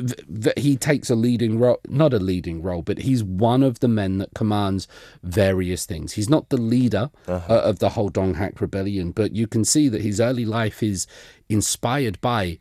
He 0.57 0.77
takes 0.77 1.09
a 1.09 1.15
leading 1.15 1.57
role, 1.57 1.79
not 1.87 2.13
a 2.13 2.19
leading 2.19 2.61
role, 2.61 2.83
but 2.83 2.99
he's 2.99 3.23
one 3.23 3.63
of 3.63 3.79
the 3.79 3.87
men 3.87 4.19
that 4.19 4.35
commands 4.35 4.87
various 5.23 5.87
things. 5.87 6.13
He's 6.13 6.29
not 6.29 6.49
the 6.49 6.61
leader 6.61 7.09
uh, 7.27 7.41
of 7.47 7.79
the 7.79 7.89
whole 7.89 8.11
Donghak 8.11 8.61
rebellion, 8.61 9.11
but 9.11 9.35
you 9.35 9.47
can 9.47 9.65
see 9.65 9.89
that 9.89 10.01
his 10.03 10.21
early 10.21 10.45
life 10.45 10.83
is 10.83 11.07
inspired 11.49 12.21
by 12.21 12.59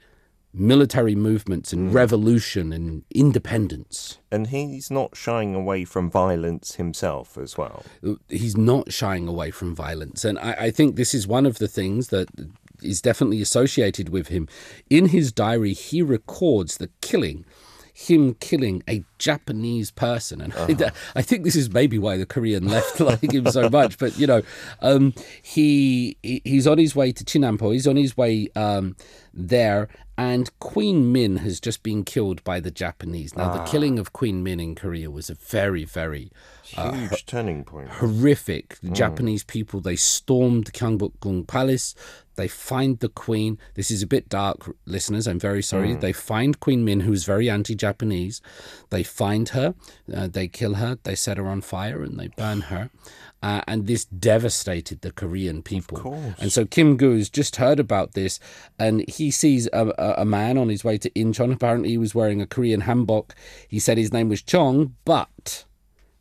military 0.52 1.14
movements 1.14 1.72
and 1.72 1.94
revolution 1.94 2.72
and 2.72 3.04
independence. 3.14 4.18
And 4.32 4.48
he's 4.48 4.90
not 4.90 5.16
shying 5.16 5.54
away 5.54 5.84
from 5.84 6.10
violence 6.10 6.74
himself 6.74 7.38
as 7.38 7.56
well. 7.56 7.84
he's 8.28 8.56
not 8.56 8.92
shying 8.92 9.28
away 9.28 9.50
from 9.52 9.74
violence. 9.74 10.24
And 10.24 10.38
I, 10.38 10.52
I 10.52 10.70
think 10.70 10.96
this 10.96 11.14
is 11.14 11.26
one 11.26 11.46
of 11.46 11.58
the 11.58 11.68
things 11.68 12.08
that 12.08 12.28
is 12.82 13.00
definitely 13.00 13.42
associated 13.42 14.08
with 14.08 14.28
him. 14.28 14.48
In 14.88 15.06
his 15.06 15.30
diary, 15.32 15.72
he 15.74 16.02
records 16.02 16.78
the 16.78 16.88
killing, 17.00 17.44
him 17.92 18.34
killing 18.34 18.82
a 18.88 19.04
Japanese 19.18 19.90
person. 19.90 20.40
And 20.40 20.54
I, 20.54 20.90
I 21.14 21.22
think 21.22 21.44
this 21.44 21.56
is 21.56 21.70
maybe 21.70 21.98
why 21.98 22.16
the 22.16 22.26
Korean 22.26 22.66
left 22.66 22.98
like 23.10 23.32
him 23.32 23.46
so 23.50 23.68
much. 23.68 23.98
But, 23.98 24.18
you 24.18 24.26
know, 24.26 24.42
um, 24.80 25.12
he 25.42 26.16
he- 26.22 26.42
he's 26.44 26.66
on 26.66 26.78
his 26.78 26.96
way 26.96 27.12
to 27.12 27.22
Chinampo. 27.24 27.72
He's 27.72 27.86
on 27.86 27.96
his 27.96 28.16
way 28.16 28.48
um, 28.56 28.96
there. 29.32 29.88
And 30.18 30.50
Queen 30.58 31.12
Min 31.12 31.38
has 31.38 31.60
just 31.60 31.82
been 31.82 32.04
killed 32.04 32.44
by 32.44 32.60
the 32.60 32.70
Japanese. 32.70 33.34
Now, 33.34 33.54
the 33.54 33.60
ah. 33.60 33.66
killing 33.66 33.98
of 33.98 34.12
Queen 34.12 34.42
Min 34.42 34.60
in 34.60 34.74
Korea 34.74 35.10
was 35.10 35.30
a 35.30 35.34
very, 35.34 35.84
very 35.84 36.30
uh, 36.76 36.92
Huge 36.92 37.24
turning 37.24 37.64
point. 37.64 37.88
horrific. 37.88 38.78
The 38.82 38.90
mm. 38.90 38.94
Japanese 38.94 39.44
people 39.44 39.80
they 39.80 39.96
stormed 39.96 40.72
Gyeongbokgung 40.72 41.46
Palace. 41.46 41.94
They 42.36 42.48
find 42.48 42.98
the 43.00 43.08
queen. 43.08 43.58
This 43.74 43.90
is 43.90 44.02
a 44.02 44.06
bit 44.06 44.28
dark, 44.28 44.74
listeners. 44.86 45.26
I'm 45.26 45.40
very 45.40 45.62
sorry. 45.62 45.94
Mm. 45.94 46.00
They 46.00 46.12
find 46.12 46.58
Queen 46.58 46.84
Min, 46.84 47.00
who's 47.00 47.24
very 47.24 47.50
anti-Japanese. 47.50 48.40
They 48.90 49.02
find 49.02 49.50
her. 49.50 49.74
Uh, 50.12 50.26
they 50.26 50.48
kill 50.48 50.74
her. 50.74 50.98
They 51.02 51.14
set 51.14 51.36
her 51.38 51.46
on 51.46 51.60
fire 51.60 52.02
and 52.02 52.18
they 52.18 52.28
burn 52.28 52.62
her. 52.62 52.90
Uh, 53.42 53.62
and 53.66 53.86
this 53.86 54.04
devastated 54.04 55.00
the 55.00 55.12
Korean 55.12 55.62
people. 55.62 55.98
And 56.38 56.52
so 56.52 56.66
Kim 56.66 56.98
Gu 56.98 57.16
has 57.16 57.30
just 57.30 57.56
heard 57.56 57.80
about 57.80 58.12
this, 58.12 58.38
and 58.78 59.08
he 59.08 59.30
sees 59.30 59.66
a, 59.72 59.92
a, 59.98 60.14
a 60.18 60.24
man 60.26 60.58
on 60.58 60.68
his 60.68 60.84
way 60.84 60.98
to 60.98 61.10
Incheon. 61.10 61.52
Apparently, 61.52 61.88
he 61.88 61.98
was 61.98 62.14
wearing 62.14 62.42
a 62.42 62.46
Korean 62.46 62.82
hanbok. 62.82 63.30
He 63.66 63.78
said 63.78 63.96
his 63.96 64.12
name 64.12 64.28
was 64.28 64.42
Chong, 64.42 64.94
but 65.06 65.64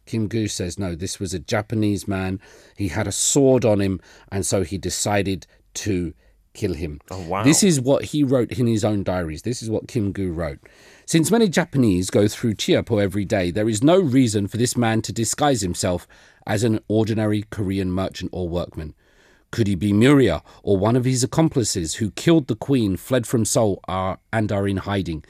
Kim 0.05 0.27
Gu 0.27 0.47
says 0.47 0.79
no, 0.79 0.95
this 0.95 1.19
was 1.19 1.33
a 1.33 1.39
Japanese 1.39 2.07
man. 2.07 2.39
He 2.77 2.87
had 2.87 3.05
a 3.05 3.11
sword 3.11 3.65
on 3.65 3.81
him, 3.81 3.99
and 4.31 4.45
so 4.45 4.63
he 4.63 4.77
decided 4.77 5.45
to 5.75 6.13
kill 6.53 6.73
him. 6.73 6.99
Oh, 7.11 7.21
wow. 7.21 7.43
This 7.43 7.63
is 7.63 7.79
what 7.79 8.05
he 8.05 8.23
wrote 8.23 8.51
in 8.51 8.65
his 8.65 8.83
own 8.83 9.03
diaries. 9.03 9.43
This 9.43 9.61
is 9.61 9.69
what 9.69 9.87
Kim 9.87 10.11
Gu 10.11 10.31
wrote. 10.31 10.59
Since 11.05 11.31
many 11.31 11.47
Japanese 11.47 12.09
go 12.09 12.27
through 12.27 12.55
Chiapo 12.55 13.01
every 13.01 13.25
day, 13.25 13.51
there 13.51 13.69
is 13.69 13.83
no 13.83 13.99
reason 13.99 14.47
for 14.47 14.57
this 14.57 14.75
man 14.75 15.01
to 15.03 15.13
disguise 15.13 15.61
himself 15.61 16.07
as 16.49 16.63
an 16.63 16.79
ordinary 16.87 17.45
Korean 17.51 17.91
merchant 17.91 18.31
or 18.33 18.49
workman. 18.49 18.95
Could 19.51 19.67
he 19.67 19.75
be 19.75 19.93
Miura 19.93 20.41
or 20.63 20.77
one 20.77 20.95
of 20.95 21.05
his 21.05 21.23
accomplices 21.23 21.95
who 21.95 22.09
killed 22.11 22.47
the 22.47 22.55
queen, 22.55 22.97
fled 22.97 23.27
from 23.27 23.45
Seoul, 23.45 23.79
are, 23.87 24.19
and 24.33 24.51
are 24.51 24.67
in 24.67 24.77
hiding? 24.77 25.23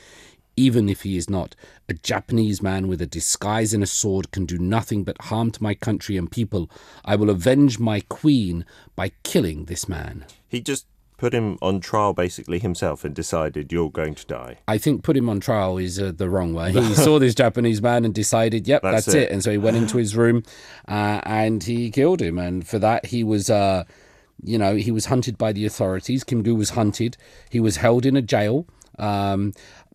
Even 0.55 0.87
if 0.87 1.03
he 1.03 1.17
is 1.17 1.29
not, 1.29 1.55
a 1.89 1.93
Japanese 1.93 2.61
man 2.61 2.87
with 2.87 3.01
a 3.01 3.05
disguise 3.05 3.73
and 3.73 3.83
a 3.83 3.87
sword 3.87 4.31
can 4.31 4.45
do 4.45 4.57
nothing 4.57 5.03
but 5.03 5.21
harm 5.23 5.51
to 5.51 5.63
my 5.63 5.73
country 5.73 6.15
and 6.15 6.31
people. 6.31 6.69
I 7.03 7.17
will 7.17 7.29
avenge 7.29 7.79
my 7.79 7.99
queen 7.99 8.65
by 8.95 9.11
killing 9.23 9.65
this 9.65 9.89
man. 9.89 10.25
He 10.47 10.61
just 10.61 10.85
put 11.19 11.33
him 11.33 11.57
on 11.61 11.81
trial 11.81 12.13
basically 12.13 12.59
himself 12.59 13.03
and 13.03 13.13
decided 13.13 13.71
you're 13.71 13.91
going 13.91 14.15
to 14.15 14.25
die. 14.25 14.57
I 14.67 14.77
think 14.77 15.03
put 15.03 15.17
him 15.17 15.29
on 15.29 15.41
trial 15.41 15.77
is 15.77 15.99
uh, 15.99 16.13
the 16.15 16.29
wrong 16.29 16.53
way. 16.53 16.71
He 16.71 16.93
saw 17.05 17.19
this 17.19 17.35
Japanese 17.35 17.81
man 17.81 18.05
and 18.05 18.13
decided, 18.13 18.67
yep, 18.67 18.81
that's, 18.81 19.05
That's 19.05 19.15
it. 19.15 19.23
it. 19.23 19.31
And 19.31 19.43
so 19.43 19.51
he 19.51 19.57
went 19.57 19.75
into 19.75 19.97
his 19.97 20.15
room 20.15 20.43
uh, 20.87 21.19
and 21.23 21.61
he 21.61 21.91
killed 21.91 22.21
him. 22.21 22.39
And 22.39 22.65
for 22.65 22.79
that, 22.79 23.07
he 23.07 23.23
was, 23.25 23.49
uh, 23.49 23.83
you 24.41 24.57
know, 24.57 24.75
he 24.75 24.91
was 24.91 25.07
hunted 25.07 25.37
by 25.37 25.51
the 25.51 25.65
authorities. 25.65 26.23
Kim 26.23 26.41
Gu 26.41 26.55
was 26.55 26.71
hunted. 26.71 27.17
He 27.49 27.59
was 27.59 27.75
held 27.77 28.05
in 28.05 28.15
a 28.15 28.21
jail. 28.21 28.65
Um, 28.97 29.53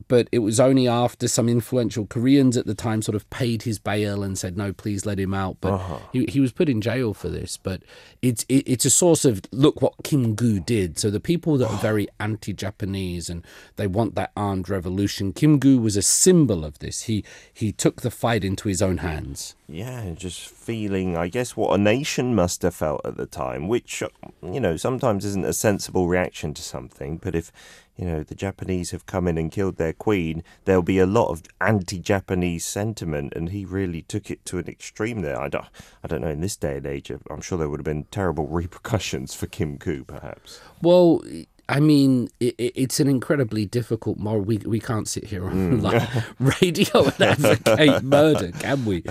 but 0.08 0.28
it 0.32 0.40
was 0.40 0.60
only 0.60 0.86
after 0.88 1.28
some 1.28 1.48
influential 1.48 2.06
Koreans 2.06 2.56
at 2.56 2.66
the 2.66 2.74
time 2.74 3.02
sort 3.02 3.16
of 3.16 3.28
paid 3.30 3.62
his 3.62 3.78
bail 3.78 4.22
and 4.22 4.38
said, 4.38 4.56
no, 4.56 4.72
please 4.72 5.06
let 5.06 5.18
him 5.18 5.34
out. 5.34 5.58
But 5.60 5.74
uh-huh. 5.74 5.98
he, 6.12 6.26
he 6.26 6.40
was 6.40 6.52
put 6.52 6.68
in 6.68 6.80
jail 6.80 7.14
for 7.14 7.28
this. 7.28 7.56
But 7.56 7.82
it's 8.22 8.44
it, 8.48 8.64
it's 8.66 8.84
a 8.84 8.90
source 8.90 9.24
of 9.24 9.42
look 9.52 9.82
what 9.82 9.94
Kim 10.02 10.34
Gu 10.34 10.60
did. 10.60 10.98
So 10.98 11.10
the 11.10 11.20
people 11.20 11.58
that 11.58 11.70
are 11.70 11.78
very 11.78 12.08
anti-Japanese 12.20 13.28
and 13.28 13.44
they 13.76 13.86
want 13.86 14.14
that 14.14 14.32
armed 14.36 14.68
revolution, 14.68 15.32
Kim 15.32 15.58
Gu 15.58 15.78
was 15.78 15.96
a 15.96 16.02
symbol 16.02 16.64
of 16.64 16.78
this. 16.78 17.02
He 17.02 17.24
he 17.52 17.72
took 17.72 18.02
the 18.02 18.10
fight 18.10 18.44
into 18.44 18.68
his 18.68 18.82
own 18.82 18.98
hands. 18.98 19.54
Yeah, 19.66 20.10
just 20.14 20.46
feeling, 20.46 21.16
I 21.16 21.28
guess, 21.28 21.56
what 21.56 21.72
a 21.72 21.82
nation 21.82 22.34
must 22.34 22.60
have 22.62 22.74
felt 22.74 23.00
at 23.04 23.16
the 23.16 23.24
time, 23.24 23.66
which, 23.66 24.02
uh, 24.02 24.08
you 24.42 24.60
know, 24.60 24.76
sometimes 24.76 25.24
isn't 25.24 25.46
a 25.46 25.54
sensible 25.54 26.06
reaction 26.06 26.52
to 26.54 26.62
something. 26.62 27.16
But 27.16 27.34
if, 27.34 27.50
you 27.96 28.04
know, 28.04 28.22
the 28.22 28.34
Japanese 28.34 28.90
have 28.90 29.06
come 29.06 29.26
in 29.26 29.38
and 29.38 29.50
killed 29.50 29.76
their 29.76 29.94
queen, 29.94 30.44
there'll 30.66 30.82
be 30.82 30.98
a 30.98 31.06
lot 31.06 31.30
of 31.30 31.42
anti 31.62 31.98
Japanese 31.98 32.66
sentiment. 32.66 33.32
And 33.34 33.50
he 33.50 33.64
really 33.64 34.02
took 34.02 34.30
it 34.30 34.44
to 34.46 34.58
an 34.58 34.68
extreme 34.68 35.22
there. 35.22 35.40
I 35.40 35.48
don't, 35.48 35.64
I 36.02 36.08
don't 36.08 36.20
know, 36.20 36.28
in 36.28 36.42
this 36.42 36.56
day 36.56 36.76
and 36.76 36.86
age, 36.86 37.10
I'm 37.30 37.40
sure 37.40 37.56
there 37.56 37.70
would 37.70 37.80
have 37.80 37.84
been 37.84 38.04
terrible 38.10 38.46
repercussions 38.48 39.34
for 39.34 39.46
Kim 39.46 39.76
Gu, 39.76 40.04
perhaps. 40.04 40.60
Well, 40.82 41.22
I 41.68 41.80
mean, 41.80 42.28
it, 42.40 42.54
it- 42.58 42.72
it's 42.76 43.00
an 43.00 43.08
incredibly 43.08 43.64
difficult 43.66 44.18
moral. 44.18 44.42
We 44.42 44.58
we 44.58 44.80
can't 44.80 45.08
sit 45.08 45.24
here 45.24 45.46
on 45.46 45.80
like 45.80 46.02
radio 46.38 47.04
and 47.04 47.20
advocate 47.22 48.02
murder, 48.02 48.52
can 48.52 48.84
we? 48.84 49.02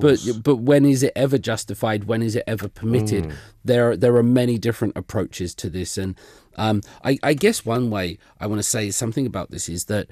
But 0.00 0.20
but 0.42 0.56
when 0.56 0.84
is 0.84 1.02
it 1.02 1.12
ever 1.16 1.38
justified? 1.38 2.04
When 2.04 2.22
is 2.22 2.36
it 2.36 2.44
ever 2.46 2.68
permitted? 2.68 3.32
There 3.64 3.96
there 3.96 4.14
are 4.16 4.22
many 4.22 4.58
different 4.58 4.96
approaches 4.96 5.54
to 5.56 5.70
this, 5.70 5.96
and 5.96 6.18
um, 6.56 6.82
I, 7.02 7.18
I 7.22 7.32
guess 7.34 7.64
one 7.64 7.88
way 7.90 8.18
I 8.40 8.46
want 8.46 8.58
to 8.58 8.62
say 8.68 8.90
something 8.90 9.26
about 9.26 9.50
this 9.50 9.68
is 9.68 9.86
that 9.86 10.08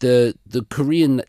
the 0.00 0.34
the 0.46 0.64
Korean 0.64 1.22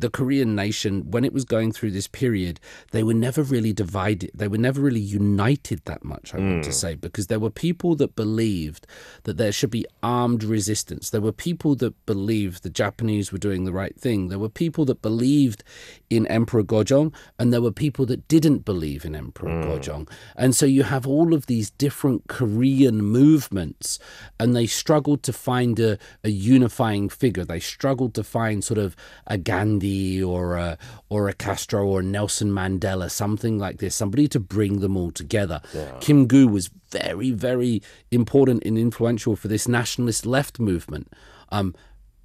the 0.00 0.10
Korean 0.10 0.54
nation, 0.54 1.10
when 1.10 1.24
it 1.24 1.32
was 1.32 1.44
going 1.44 1.72
through 1.72 1.90
this 1.90 2.06
period, 2.06 2.58
they 2.90 3.02
were 3.02 3.14
never 3.14 3.42
really 3.42 3.72
divided. 3.72 4.30
They 4.34 4.48
were 4.48 4.58
never 4.58 4.80
really 4.80 5.00
united 5.00 5.82
that 5.84 6.02
much, 6.04 6.34
I 6.34 6.38
want 6.38 6.64
to 6.64 6.70
hmm. 6.70 6.74
say, 6.74 6.94
because 6.94 7.26
there 7.26 7.38
were 7.38 7.50
people 7.50 7.94
that 7.96 8.16
believed 8.16 8.86
that 9.24 9.36
there 9.36 9.52
should 9.52 9.70
be 9.70 9.86
armed 10.02 10.42
resistance. 10.42 11.10
There 11.10 11.20
were 11.20 11.32
people 11.32 11.74
that 11.76 12.06
believed 12.06 12.62
the 12.62 12.70
Japanese 12.70 13.30
were 13.30 13.38
doing 13.38 13.64
the 13.64 13.72
right 13.72 13.98
thing. 13.98 14.28
There 14.28 14.38
were 14.38 14.48
people 14.48 14.84
that 14.86 15.02
believed 15.02 15.62
in 16.08 16.26
Emperor 16.26 16.62
Gojong, 16.62 17.12
and 17.38 17.52
there 17.52 17.62
were 17.62 17.72
people 17.72 18.06
that 18.06 18.26
didn't 18.28 18.64
believe 18.64 19.04
in 19.04 19.14
Emperor 19.14 19.50
hmm. 19.50 19.68
Gojong. 19.68 20.10
And 20.36 20.54
so 20.54 20.66
you 20.66 20.84
have 20.84 21.06
all 21.06 21.34
of 21.34 21.46
these 21.46 21.70
different 21.70 22.28
Korean 22.28 23.02
movements, 23.02 23.98
and 24.38 24.56
they 24.56 24.66
struggled 24.66 25.22
to 25.24 25.32
find 25.32 25.78
a, 25.78 25.98
a 26.24 26.30
unifying 26.30 27.08
figure. 27.08 27.44
They 27.44 27.60
struggled 27.60 28.14
to 28.14 28.24
find 28.24 28.64
sort 28.64 28.78
of 28.78 28.96
a 29.26 29.36
Gandhi 29.36 29.89
or 30.22 30.56
a, 30.56 30.78
or 31.08 31.28
a 31.28 31.32
Castro 31.32 31.86
or 31.86 32.00
a 32.00 32.02
Nelson 32.02 32.50
Mandela, 32.50 33.10
something 33.10 33.58
like 33.58 33.78
this, 33.78 33.94
somebody 33.94 34.28
to 34.28 34.40
bring 34.40 34.80
them 34.80 34.96
all 34.96 35.10
together. 35.10 35.60
Kim 36.00 36.26
Gu 36.26 36.48
was 36.48 36.70
very, 36.90 37.30
very 37.30 37.82
important 38.10 38.64
and 38.64 38.76
influential 38.78 39.36
for 39.36 39.48
this 39.48 39.68
nationalist 39.68 40.26
left 40.26 40.58
movement. 40.58 41.12
Um, 41.52 41.74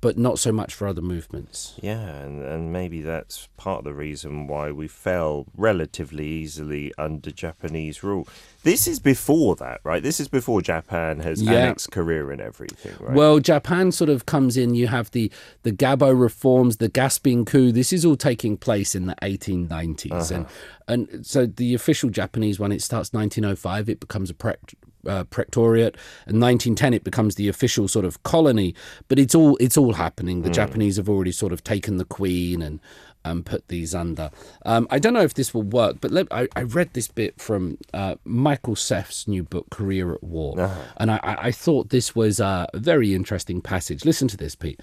but 0.05 0.19
not 0.19 0.37
so 0.37 0.51
much 0.51 0.71
for 0.71 0.85
other 0.85 1.01
movements. 1.01 1.73
Yeah, 1.81 1.99
and, 1.99 2.43
and 2.43 2.71
maybe 2.71 3.01
that's 3.01 3.47
part 3.57 3.79
of 3.79 3.85
the 3.85 3.93
reason 3.95 4.45
why 4.45 4.69
we 4.69 4.87
fell 4.87 5.47
relatively 5.57 6.27
easily 6.27 6.93
under 6.95 7.31
Japanese 7.31 8.03
rule. 8.03 8.27
This 8.61 8.85
is 8.85 8.99
before 8.99 9.55
that, 9.55 9.81
right? 9.83 10.03
This 10.03 10.19
is 10.19 10.27
before 10.27 10.61
Japan 10.61 11.21
has 11.21 11.41
Yeah. 11.41 11.53
annexed 11.53 11.89
Korea 11.89 12.27
and 12.27 12.39
everything, 12.39 12.93
right? 12.99 13.15
Well, 13.15 13.39
Japan 13.39 13.91
sort 13.91 14.11
of 14.11 14.27
comes 14.27 14.57
in. 14.57 14.75
You 14.75 14.85
have 14.89 15.09
the 15.09 15.31
the 15.63 15.71
Gabo 15.71 16.13
reforms, 16.19 16.77
the 16.77 16.87
Gapsin 16.89 17.43
coup. 17.47 17.71
This 17.71 17.91
is 17.91 18.05
all 18.05 18.15
taking 18.15 18.57
place 18.57 18.93
in 18.93 19.07
the 19.07 19.15
1890s, 19.23 20.11
uh-huh. 20.11 20.45
and 20.87 21.07
and 21.09 21.25
so 21.25 21.47
the 21.47 21.73
official 21.73 22.11
Japanese 22.11 22.59
one 22.59 22.71
it 22.71 22.83
starts 22.83 23.11
1905. 23.11 23.89
It 23.89 23.99
becomes 23.99 24.29
a 24.29 24.35
prec- 24.35 24.75
uh, 25.07 25.23
protectorate, 25.25 25.95
and 26.25 26.41
1910 26.41 26.93
it 26.93 27.03
becomes 27.03 27.35
the 27.35 27.47
official 27.47 27.87
sort 27.87 28.05
of 28.05 28.21
colony. 28.23 28.75
But 29.07 29.19
it's 29.19 29.35
all 29.35 29.57
it's 29.57 29.77
all 29.77 29.93
happening. 29.93 30.41
The 30.41 30.49
Japanese 30.49 30.97
have 30.97 31.09
already 31.09 31.31
sort 31.31 31.53
of 31.53 31.63
taken 31.63 31.97
the 31.97 32.05
queen 32.05 32.61
and. 32.61 32.79
Um, 33.27 33.41
put 33.41 33.67
these 33.69 33.95
under. 33.95 34.29
Um, 34.67 34.85
I 34.91 34.99
don't 34.99 35.15
know 35.15 35.23
if 35.23 35.33
this 35.33 35.51
will 35.51 35.63
work, 35.63 35.95
but 35.99 36.11
let, 36.11 36.27
I, 36.29 36.47
I 36.55 36.61
read 36.61 36.93
this 36.93 37.07
bit 37.07 37.41
from 37.41 37.79
uh, 37.91 38.17
Michael 38.23 38.75
Seth's 38.75 39.27
new 39.27 39.41
book, 39.41 39.65
Korea 39.71 40.11
at 40.13 40.23
War, 40.23 40.53
and 40.97 41.09
I, 41.09 41.19
I 41.23 41.35
I 41.47 41.51
thought 41.51 41.89
this 41.89 42.15
was 42.15 42.39
a 42.39 42.67
very 42.75 43.15
interesting 43.15 43.61
passage. 43.61 44.05
Listen 44.05 44.27
to 44.27 44.37
this, 44.37 44.53
Pete. 44.55 44.79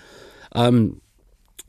Um, 0.56 1.00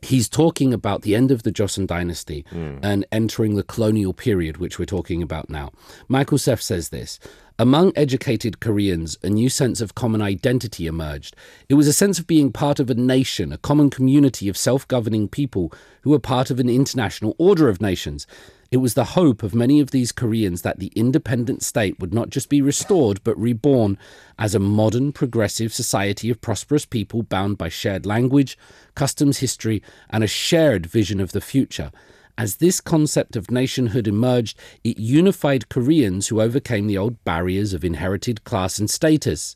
he's 0.04 0.28
talking 0.28 0.72
about 0.72 1.02
the 1.02 1.14
end 1.14 1.30
of 1.30 1.42
the 1.42 1.52
Joseon 1.52 1.86
dynasty 1.86 2.44
hmm. 2.50 2.78
and 2.82 3.06
entering 3.10 3.54
the 3.54 3.62
colonial 3.62 4.12
period, 4.12 4.58
which 4.58 4.78
we're 4.78 4.84
talking 4.84 5.22
about 5.22 5.50
now. 5.50 5.72
Michael 6.08 6.38
Seth 6.38 6.60
says 6.60 6.90
this 6.90 7.18
Among 7.58 7.92
educated 7.96 8.60
Koreans, 8.60 9.16
a 9.22 9.30
new 9.30 9.48
sense 9.48 9.80
of 9.80 9.94
common 9.94 10.20
identity 10.20 10.86
emerged. 10.86 11.36
It 11.68 11.74
was 11.74 11.88
a 11.88 11.92
sense 11.92 12.18
of 12.18 12.26
being 12.26 12.52
part 12.52 12.80
of 12.80 12.90
a 12.90 12.94
nation, 12.94 13.52
a 13.52 13.58
common 13.58 13.90
community 13.90 14.48
of 14.48 14.56
self 14.56 14.86
governing 14.88 15.28
people 15.28 15.72
who 16.02 16.10
were 16.10 16.18
part 16.18 16.50
of 16.50 16.60
an 16.60 16.68
international 16.68 17.34
order 17.38 17.68
of 17.68 17.80
nations. 17.80 18.26
It 18.74 18.78
was 18.78 18.94
the 18.94 19.04
hope 19.14 19.44
of 19.44 19.54
many 19.54 19.78
of 19.78 19.92
these 19.92 20.10
Koreans 20.10 20.62
that 20.62 20.80
the 20.80 20.90
independent 20.96 21.62
state 21.62 22.00
would 22.00 22.12
not 22.12 22.30
just 22.30 22.48
be 22.48 22.60
restored, 22.60 23.20
but 23.22 23.38
reborn 23.38 23.96
as 24.36 24.52
a 24.52 24.58
modern, 24.58 25.12
progressive 25.12 25.72
society 25.72 26.28
of 26.28 26.40
prosperous 26.40 26.84
people 26.84 27.22
bound 27.22 27.56
by 27.56 27.68
shared 27.68 28.04
language, 28.04 28.58
customs, 28.96 29.38
history, 29.38 29.80
and 30.10 30.24
a 30.24 30.26
shared 30.26 30.86
vision 30.86 31.20
of 31.20 31.30
the 31.30 31.40
future. 31.40 31.92
As 32.36 32.56
this 32.56 32.80
concept 32.80 33.36
of 33.36 33.48
nationhood 33.48 34.08
emerged, 34.08 34.58
it 34.82 34.98
unified 34.98 35.68
Koreans 35.68 36.26
who 36.26 36.40
overcame 36.40 36.88
the 36.88 36.98
old 36.98 37.22
barriers 37.22 37.74
of 37.74 37.84
inherited 37.84 38.42
class 38.42 38.80
and 38.80 38.90
status. 38.90 39.54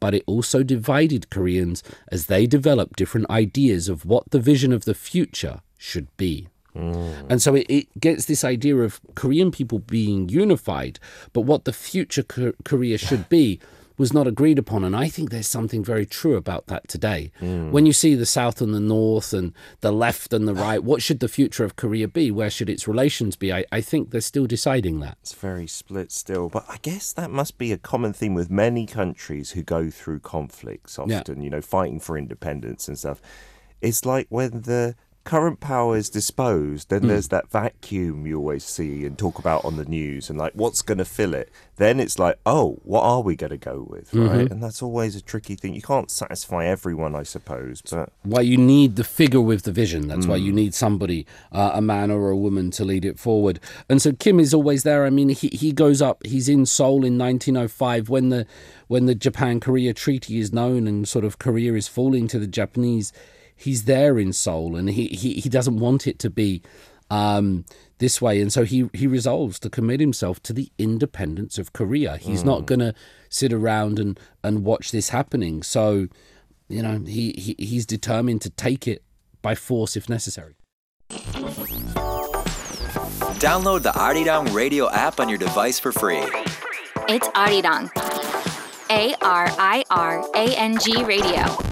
But 0.00 0.14
it 0.14 0.24
also 0.24 0.62
divided 0.62 1.28
Koreans 1.28 1.82
as 2.08 2.24
they 2.24 2.46
developed 2.46 2.96
different 2.96 3.28
ideas 3.28 3.90
of 3.90 4.06
what 4.06 4.30
the 4.30 4.40
vision 4.40 4.72
of 4.72 4.86
the 4.86 4.94
future 4.94 5.60
should 5.76 6.08
be. 6.16 6.48
Mm. 6.76 7.26
And 7.30 7.42
so 7.42 7.54
it, 7.54 7.66
it 7.68 8.00
gets 8.00 8.26
this 8.26 8.44
idea 8.44 8.76
of 8.76 9.00
Korean 9.14 9.50
people 9.50 9.78
being 9.78 10.28
unified, 10.28 10.98
but 11.32 11.42
what 11.42 11.64
the 11.64 11.72
future 11.72 12.22
Ko- 12.22 12.52
Korea 12.64 12.98
should 12.98 13.28
be 13.28 13.58
was 13.98 14.12
not 14.12 14.26
agreed 14.26 14.58
upon. 14.58 14.84
And 14.84 14.94
I 14.94 15.08
think 15.08 15.30
there's 15.30 15.46
something 15.46 15.82
very 15.82 16.04
true 16.04 16.36
about 16.36 16.66
that 16.66 16.86
today. 16.86 17.32
Mm. 17.40 17.70
When 17.70 17.86
you 17.86 17.94
see 17.94 18.14
the 18.14 18.26
South 18.26 18.60
and 18.60 18.74
the 18.74 18.80
North 18.80 19.32
and 19.32 19.54
the 19.80 19.90
left 19.90 20.34
and 20.34 20.46
the 20.46 20.52
right, 20.66 20.84
what 20.84 21.00
should 21.00 21.20
the 21.20 21.28
future 21.28 21.64
of 21.64 21.76
Korea 21.76 22.06
be? 22.06 22.30
Where 22.30 22.50
should 22.50 22.68
its 22.68 22.86
relations 22.86 23.36
be? 23.36 23.54
I, 23.54 23.64
I 23.72 23.80
think 23.80 24.10
they're 24.10 24.20
still 24.20 24.44
deciding 24.46 25.00
that. 25.00 25.16
It's 25.22 25.32
very 25.32 25.66
split 25.66 26.12
still, 26.12 26.50
but 26.50 26.66
I 26.68 26.76
guess 26.82 27.14
that 27.14 27.30
must 27.30 27.56
be 27.56 27.72
a 27.72 27.78
common 27.78 28.12
theme 28.12 28.34
with 28.34 28.50
many 28.50 28.84
countries 28.84 29.52
who 29.52 29.62
go 29.62 29.88
through 29.88 30.20
conflicts 30.20 30.98
Yeah. 31.06 31.20
often, 31.20 31.40
you 31.40 31.48
know, 31.48 31.62
fighting 31.62 31.98
for 31.98 32.18
independence 32.18 32.88
and 32.88 32.98
stuff. 32.98 33.22
It's 33.80 34.04
like 34.04 34.26
when 34.28 34.62
the 34.62 34.94
current 35.26 35.58
power 35.58 35.96
is 35.96 36.08
disposed, 36.08 36.88
then 36.88 37.02
hmm. 37.02 37.08
there's 37.08 37.28
that 37.28 37.50
vacuum 37.50 38.26
you 38.26 38.38
always 38.38 38.64
see 38.64 39.04
and 39.04 39.18
talk 39.18 39.38
about 39.38 39.64
on 39.64 39.76
the 39.76 39.84
news 39.84 40.30
and 40.30 40.38
like 40.38 40.52
what's 40.54 40.80
going 40.80 40.98
to 40.98 41.04
fill 41.04 41.34
it. 41.34 41.50
Then 41.76 42.00
it's 42.00 42.18
like, 42.18 42.38
oh, 42.46 42.78
what 42.84 43.02
are 43.02 43.20
we 43.20 43.36
going 43.36 43.50
to 43.50 43.58
go 43.58 43.86
with, 43.90 44.14
right? 44.14 44.30
Mm-hmm. 44.30 44.52
And 44.52 44.62
that's 44.62 44.80
always 44.80 45.14
a 45.14 45.20
tricky 45.20 45.56
thing. 45.56 45.74
You 45.74 45.82
can't 45.82 46.10
satisfy 46.10 46.64
everyone, 46.64 47.14
I 47.14 47.24
suppose, 47.24 47.82
but 47.82 48.12
why 48.22 48.40
you 48.40 48.56
need 48.56 48.96
the 48.96 49.04
figure 49.04 49.42
with 49.42 49.64
the 49.64 49.72
vision. 49.72 50.08
That's 50.08 50.26
why 50.26 50.36
you 50.36 50.52
hmm. 50.52 50.56
need 50.56 50.74
somebody, 50.74 51.26
uh, 51.52 51.72
a 51.74 51.82
man 51.82 52.10
or 52.10 52.30
a 52.30 52.36
woman, 52.36 52.70
to 52.70 52.84
lead 52.84 53.04
it 53.04 53.18
forward. 53.18 53.60
And 53.90 54.00
so 54.00 54.12
Kim 54.12 54.40
is 54.40 54.54
always 54.54 54.84
there. 54.84 55.04
I 55.04 55.10
mean, 55.10 55.30
he, 55.30 55.48
he 55.48 55.72
goes 55.72 56.00
up. 56.00 56.24
He's 56.24 56.48
in 56.48 56.64
Seoul 56.64 57.04
in 57.04 57.18
1905 57.18 58.08
when 58.08 58.30
the 58.30 58.46
when 58.86 59.06
the 59.06 59.16
Japan 59.16 59.58
Korea 59.58 59.92
Treaty 59.92 60.38
is 60.38 60.52
known 60.52 60.86
and 60.86 61.08
sort 61.08 61.24
of 61.24 61.40
Korea 61.40 61.74
is 61.74 61.88
falling 61.88 62.28
to 62.28 62.38
the 62.38 62.46
Japanese. 62.46 63.12
He's 63.56 63.84
there 63.84 64.18
in 64.18 64.32
Seoul, 64.32 64.76
and 64.76 64.90
he 64.90 65.08
he, 65.08 65.34
he 65.34 65.48
doesn't 65.48 65.78
want 65.78 66.06
it 66.06 66.18
to 66.20 66.30
be. 66.30 66.62
Um, 67.08 67.64
this 67.98 68.20
way, 68.20 68.42
and 68.42 68.52
so 68.52 68.64
he 68.64 68.90
he 68.92 69.06
resolves 69.06 69.58
to 69.60 69.70
commit 69.70 70.00
himself 70.00 70.42
to 70.42 70.52
the 70.52 70.70
independence 70.76 71.56
of 71.56 71.72
Korea. 71.72 72.16
He's 72.18 72.44
not 72.44 72.66
going 72.66 72.80
to 72.80 72.94
sit 73.30 73.52
around 73.52 73.98
and 73.98 74.20
and 74.42 74.64
watch 74.64 74.90
this 74.90 75.10
happening. 75.10 75.62
So, 75.62 76.08
you 76.68 76.82
know, 76.82 76.98
he, 77.06 77.32
he 77.32 77.54
he's 77.58 77.86
determined 77.86 78.42
to 78.42 78.50
take 78.50 78.86
it 78.86 79.02
by 79.40 79.54
force 79.54 79.96
if 79.96 80.08
necessary. 80.08 80.56
Download 83.38 83.82
the 83.82 83.92
Arirang 83.92 84.52
Radio 84.54 84.90
app 84.90 85.20
on 85.20 85.28
your 85.28 85.38
device 85.38 85.78
for 85.78 85.92
free. 85.92 86.24
It's 87.08 87.28
Arirang. 87.28 87.90
A 88.90 89.14
R 89.22 89.48
I 89.58 89.84
R 89.90 90.24
A 90.34 90.56
N 90.56 90.78
G 90.78 91.02
Radio. 91.04 91.65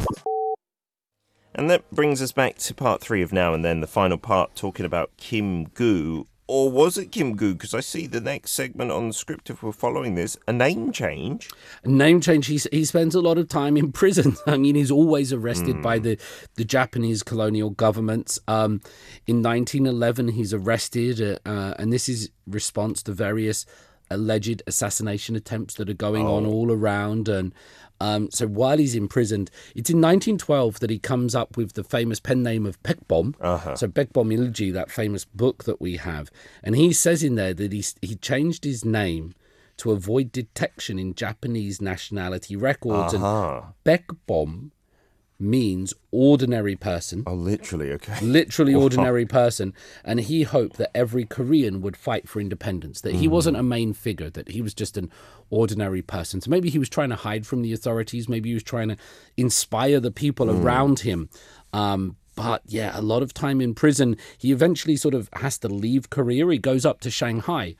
And 1.54 1.70
that 1.70 1.88
brings 1.90 2.20
us 2.20 2.32
back 2.32 2.58
to 2.58 2.74
part 2.74 3.00
three 3.00 3.22
of 3.22 3.32
Now 3.32 3.54
and 3.54 3.64
Then, 3.64 3.80
the 3.80 3.86
final 3.86 4.18
part 4.18 4.54
talking 4.56 4.84
about 4.84 5.10
Kim 5.16 5.64
Gu. 5.64 6.26
Or 6.46 6.70
was 6.70 6.98
it 6.98 7.10
Kim 7.10 7.36
Gu? 7.36 7.54
Because 7.54 7.72
I 7.72 7.80
see 7.80 8.06
the 8.06 8.20
next 8.20 8.50
segment 8.50 8.90
on 8.90 9.08
the 9.08 9.14
script, 9.14 9.48
if 9.48 9.62
we're 9.62 9.72
following 9.72 10.14
this, 10.14 10.36
a 10.46 10.52
name 10.52 10.92
change. 10.92 11.48
A 11.84 11.88
name 11.88 12.20
change. 12.20 12.48
He 12.48 12.60
he 12.70 12.84
spends 12.84 13.14
a 13.14 13.22
lot 13.22 13.38
of 13.38 13.48
time 13.48 13.78
in 13.78 13.92
prison. 14.02 14.36
I 14.46 14.58
mean, 14.58 14.74
he's 14.74 14.90
always 14.90 15.32
arrested 15.32 15.80
by 15.80 15.98
the 15.98 16.18
the 16.56 16.64
Japanese 16.64 17.22
colonial 17.22 17.70
governments. 17.70 18.38
Um, 18.46 18.82
in 19.26 19.42
1911, 19.42 20.28
he's 20.28 20.52
arrested, 20.52 21.20
uh, 21.22 21.48
uh, 21.48 21.74
and 21.78 21.90
this 21.90 22.10
is 22.10 22.30
response 22.46 23.02
to 23.04 23.12
various 23.12 23.64
alleged 24.10 24.62
assassination 24.66 25.36
attempts 25.36 25.74
that 25.74 25.88
are 25.88 25.94
going 25.94 26.26
on 26.26 26.44
all 26.44 26.70
around. 26.70 27.26
And 27.26 27.54
um, 28.00 28.30
so 28.30 28.46
while 28.46 28.78
he's 28.78 28.94
imprisoned, 28.94 29.50
it's 29.74 29.90
in 29.90 29.98
1912 29.98 30.80
that 30.80 30.90
he 30.90 30.98
comes 30.98 31.34
up 31.34 31.56
with 31.56 31.72
the 31.74 31.84
famous 31.84 32.20
pen 32.20 32.42
name 32.42 32.66
of 32.66 32.82
Baekbeom. 32.82 33.34
So 33.76 33.86
Baekbeom 33.86 34.34
Ilji, 34.36 34.72
that 34.72 34.90
famous 34.90 35.24
book 35.24 35.64
that 35.64 35.80
we 35.80 35.96
have, 35.96 36.30
and 36.62 36.76
he 36.76 36.92
says 36.92 37.22
in 37.22 37.34
there 37.36 37.54
that 37.54 37.72
he 37.72 37.84
he 38.02 38.16
changed 38.16 38.64
his 38.64 38.84
name 38.84 39.34
to 39.76 39.92
avoid 39.92 40.32
detection 40.32 40.98
in 40.98 41.14
Japanese 41.14 41.80
nationality 41.80 42.56
records. 42.56 43.14
Uh-huh. 43.14 43.62
And 43.62 43.74
Baekbeom 43.84 44.70
means 45.38 45.92
ordinary 46.10 46.76
person, 46.76 47.24
Oh, 47.26 47.34
literally, 47.34 47.90
okay. 47.92 48.18
literally 48.20 48.74
ordinary 48.84 49.26
person. 49.26 49.74
And 50.04 50.20
he 50.20 50.44
hoped 50.44 50.76
that 50.76 50.96
every 50.96 51.24
Korean 51.24 51.80
would 51.80 51.96
fight 51.96 52.28
for 52.28 52.40
independence, 52.40 53.00
that 53.00 53.16
he 53.16 53.26
wasn't 53.28 53.56
a 53.56 53.62
main 53.62 53.92
figure, 53.92 54.30
that 54.30 54.48
he 54.48 54.62
was 54.62 54.74
just 54.74 54.96
an 54.96 55.10
ordinary 55.50 56.02
person. 56.02 56.40
So 56.40 56.50
maybe 56.50 56.70
he 56.70 56.78
was 56.78 56.88
trying 56.88 57.10
to 57.10 57.16
hide 57.16 57.46
from 57.46 57.62
the 57.62 57.72
authorities, 57.72 58.28
maybe 58.28 58.50
he 58.50 58.54
was 58.54 58.62
trying 58.62 58.88
to 58.88 58.96
inspire 59.36 60.00
the 60.00 60.10
people 60.12 60.50
around 60.50 61.00
him. 61.00 61.28
Um, 61.72 62.16
but 62.36 62.62
yeah, 62.66 62.92
a 62.98 63.02
lot 63.02 63.22
of 63.22 63.32
time 63.34 63.60
in 63.60 63.74
prison. 63.74 64.16
He 64.38 64.50
eventually 64.52 64.96
sort 64.96 65.14
of 65.14 65.28
has 65.34 65.58
to 65.58 65.68
leave 65.68 66.10
Korea. 66.10 66.46
He 66.48 66.58
goes 66.58 66.84
up 66.84 67.00
to 67.00 67.10
Shanghai 67.10 67.76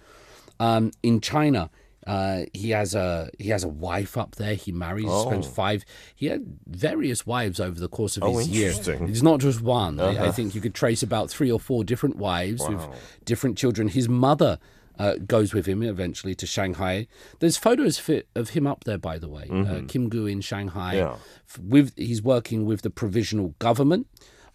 um, 0.61 0.93
in 1.03 1.21
China. 1.21 1.71
Uh, 2.07 2.45
he 2.53 2.71
has 2.71 2.95
a 2.95 3.31
he 3.39 3.49
has 3.49 3.65
a 3.65 3.69
wife 3.69 4.17
up 4.19 4.37
there. 4.37 4.55
He 4.55 4.73
marries, 4.73 5.11
spends 5.11 5.47
five. 5.47 5.85
He 6.15 6.27
had 6.27 6.45
various 6.67 7.27
wives 7.27 7.61
over 7.61 7.81
the 7.81 7.89
course 7.89 8.17
of 8.17 8.23
Oh, 8.25 8.39
his 8.39 8.49
year. 8.49 8.69
interesting. 8.71 9.09
It's 9.09 9.23
not 9.23 9.41
just 9.41 9.61
one. 9.63 9.99
I, 10.01 10.27
I 10.27 10.31
think 10.31 10.55
you 10.55 10.61
could 10.61 10.75
trace 10.75 11.03
about 11.03 11.31
three 11.31 11.51
or 11.51 11.59
four 11.59 11.83
different 11.85 12.17
wives 12.17 12.63
with 12.69 12.87
different 13.25 13.57
children. 13.57 13.89
His 13.89 14.09
mother 14.09 14.59
uh, 14.99 15.15
goes 15.27 15.55
with 15.55 15.67
him 15.67 15.83
eventually 15.83 16.35
to 16.37 16.47
Shanghai. 16.47 17.07
There's 17.41 17.57
photos 17.57 17.99
fi- 17.99 18.23
of 18.35 18.51
him 18.51 18.67
up 18.67 18.85
there, 18.85 18.99
by 18.99 19.19
the 19.19 19.29
way. 19.29 19.49
Uh, 19.51 19.81
Kim 19.89 20.09
Gu 20.09 20.27
in 20.27 20.41
Shanghai. 20.41 20.97
Yeah. 20.97 21.17
With 21.61 21.93
he's 21.97 22.23
working 22.23 22.65
with 22.67 22.83
the 22.83 22.91
provisional 22.91 23.55
government. 23.59 24.07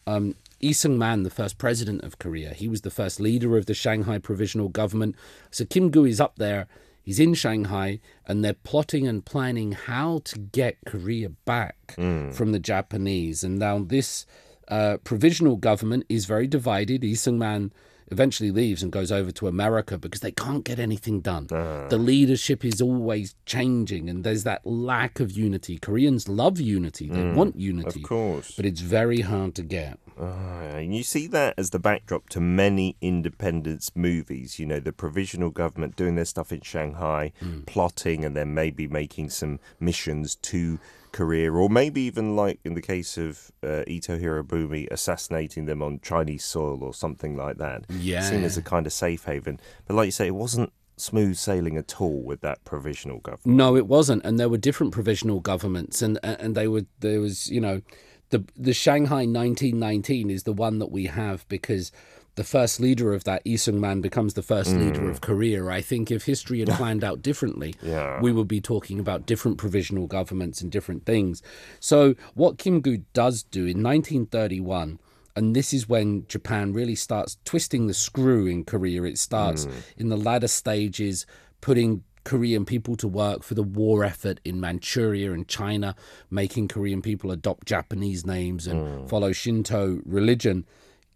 Um, 0.08 0.36
Lee 0.62 0.74
Sung-man, 0.74 1.24
the 1.24 1.30
first 1.30 1.58
president 1.58 2.04
of 2.04 2.20
Korea, 2.20 2.54
he 2.54 2.68
was 2.68 2.82
the 2.82 2.90
first 2.90 3.20
leader 3.20 3.58
of 3.58 3.66
the 3.66 3.74
Shanghai 3.74 4.18
provisional 4.18 4.68
government. 4.68 5.16
So 5.52 5.64
Kim 5.66 5.90
Gu 5.90 6.06
is 6.06 6.20
up 6.20 6.36
there. 6.38 6.68
He's 7.10 7.20
in 7.20 7.34
Shanghai, 7.34 8.02
and 8.28 8.46
they're 8.46 8.54
plotting 8.54 9.08
and 9.08 9.26
planning 9.26 9.72
how 9.72 10.22
to 10.26 10.38
get 10.38 10.78
Korea 10.86 11.30
back 11.30 11.96
from 12.32 12.52
the 12.52 12.60
Japanese. 12.60 13.44
And 13.44 13.58
now 13.58 13.80
this 13.80 14.28
uh, 14.68 14.98
provisional 15.04 15.56
government 15.56 16.06
is 16.08 16.26
very 16.26 16.46
divided. 16.46 17.02
Lee 17.02 17.16
Sung-man 17.16 17.74
eventually 18.12 18.52
leaves 18.52 18.84
and 18.84 18.92
goes 18.92 19.12
over 19.12 19.32
to 19.32 19.48
America 19.48 19.98
because 19.98 20.22
they 20.22 20.32
can't 20.32 20.64
get 20.64 20.80
anything 20.80 21.22
done. 21.22 21.48
Ah. 21.52 21.88
The 21.88 21.98
leadership 21.98 22.66
is 22.66 22.82
always 22.82 23.36
changing, 23.46 24.10
and 24.10 24.24
there's 24.24 24.44
that 24.44 24.66
lack 24.66 25.20
of 25.20 25.32
unity. 25.32 25.78
Koreans 25.78 26.28
love 26.28 26.60
unity; 26.60 27.08
they 27.08 27.18
mm, 27.18 27.36
want 27.36 27.56
unity, 27.56 28.02
of 28.02 28.08
course. 28.08 28.54
but 28.56 28.66
it's 28.66 28.82
very 28.82 29.22
hard 29.22 29.56
to 29.56 29.64
get. 29.64 30.00
Ah, 30.20 30.60
and 30.76 30.96
you 30.96 31.04
see 31.04 31.28
that 31.28 31.54
as 31.58 31.70
the 31.70 31.80
backdrop 31.80 32.30
to 32.30 32.42
many 32.42 32.98
independence 33.02 33.92
movies. 33.96 34.60
You 34.60 34.66
know, 34.66 34.80
the 34.80 34.92
provisional 34.92 35.50
government 35.50 35.96
doing 35.96 36.16
their 36.16 36.26
stuff 36.26 36.52
in 36.52 36.62
Shanghai, 36.62 37.32
mm. 37.42 37.66
plotting, 37.66 38.26
and 38.26 38.36
then 38.36 38.54
maybe 38.54 38.88
making 38.88 39.30
some 39.30 39.60
missions 39.80 40.36
to 40.36 40.80
Korea, 41.12 41.52
or 41.52 41.70
maybe 41.70 42.02
even 42.02 42.36
like 42.36 42.60
in 42.64 42.74
the 42.74 42.82
case 42.82 43.18
of 43.18 43.52
uh, 43.64 43.84
Ito 43.88 44.18
Hirobumi, 44.18 44.88
assassinating 44.92 45.66
them 45.66 45.82
on 45.82 46.00
Chinese 46.02 46.44
soil 46.44 46.84
or 46.84 46.94
something 46.94 47.36
like 47.36 47.58
that. 47.58 47.86
Yeah. 47.90 48.22
Seen 48.22 48.44
as 48.44 48.58
a 48.58 48.62
kind 48.62 48.86
of 48.86 48.94
safe 48.94 49.26
haven. 49.26 49.60
But 49.88 49.96
like 49.96 50.06
you 50.08 50.12
say, 50.12 50.28
it 50.28 50.36
wasn't 50.36 50.72
smooth 50.98 51.38
sailing 51.38 51.78
at 51.78 52.00
all 52.02 52.22
with 52.22 52.42
that 52.42 52.64
provisional 52.66 53.20
government. 53.20 53.58
No, 53.58 53.76
it 53.76 53.88
wasn't, 53.88 54.24
and 54.26 54.40
there 54.40 54.50
were 54.50 54.58
different 54.58 54.94
provisional 54.94 55.40
governments, 55.40 56.02
and 56.02 56.20
and 56.24 56.56
they 56.56 56.68
were 56.68 56.86
there 57.00 57.22
was 57.22 57.50
you 57.50 57.62
know, 57.62 57.82
the 58.30 58.44
the 58.56 58.74
Shanghai 58.74 59.26
1919 59.26 60.30
is 60.30 60.44
the 60.44 60.54
one 60.54 60.80
that 60.80 60.92
we 60.92 61.06
have 61.06 61.48
because 61.48 61.92
the 62.40 62.46
first 62.46 62.80
leader 62.80 63.14
of 63.14 63.26
that 63.26 63.46
Lee 63.46 63.58
Sung 63.58 63.82
Man 63.82 64.00
becomes 64.00 64.34
the 64.34 64.42
first 64.42 64.72
leader 64.72 65.02
mm. 65.02 65.10
of 65.10 65.20
Korea. 65.20 65.68
I 65.68 65.82
think 65.82 66.10
if 66.10 66.24
history 66.24 66.60
had 66.60 66.70
planned 66.80 67.04
out 67.04 67.22
differently, 67.22 67.76
Yeah. 67.82 68.22
we 68.22 68.32
would 68.32 68.48
be 68.48 68.62
talking 68.62 68.98
about 68.98 69.26
different 69.26 69.58
provisional 69.58 70.08
governments 70.08 70.62
and 70.62 70.72
different 70.72 71.06
things. 71.06 71.44
So 71.82 72.16
what 72.36 72.58
Kim 72.58 72.80
Gu 72.80 73.00
does 73.12 73.44
do 73.44 73.66
in 73.66 73.84
1931 73.84 75.00
and 75.36 75.54
this 75.54 75.74
is 75.74 75.90
when 75.90 76.26
Japan 76.28 76.72
really 76.72 76.96
starts 76.96 77.38
twisting 77.44 77.88
the 77.88 77.94
screw 77.94 78.48
in 78.48 78.64
Korea. 78.64 79.04
It 79.04 79.18
starts 79.18 79.66
mm. 79.66 79.74
in 79.98 80.08
the 80.08 80.18
latter 80.18 80.48
stages 80.48 81.26
putting 81.60 82.04
Korean 82.24 82.64
people 82.64 82.96
to 82.96 83.08
work 83.08 83.44
for 83.44 83.54
the 83.54 83.64
war 83.64 84.06
effort 84.06 84.40
in 84.46 84.62
Manchuria 84.62 85.34
and 85.34 85.46
China, 85.46 85.94
making 86.30 86.70
Korean 86.70 87.02
people 87.02 87.32
adopt 87.32 87.68
Japanese 87.68 88.26
names 88.26 88.66
and 88.66 88.80
mm. 88.80 89.10
follow 89.10 89.34
Shinto 89.34 90.00
religion. 90.06 90.66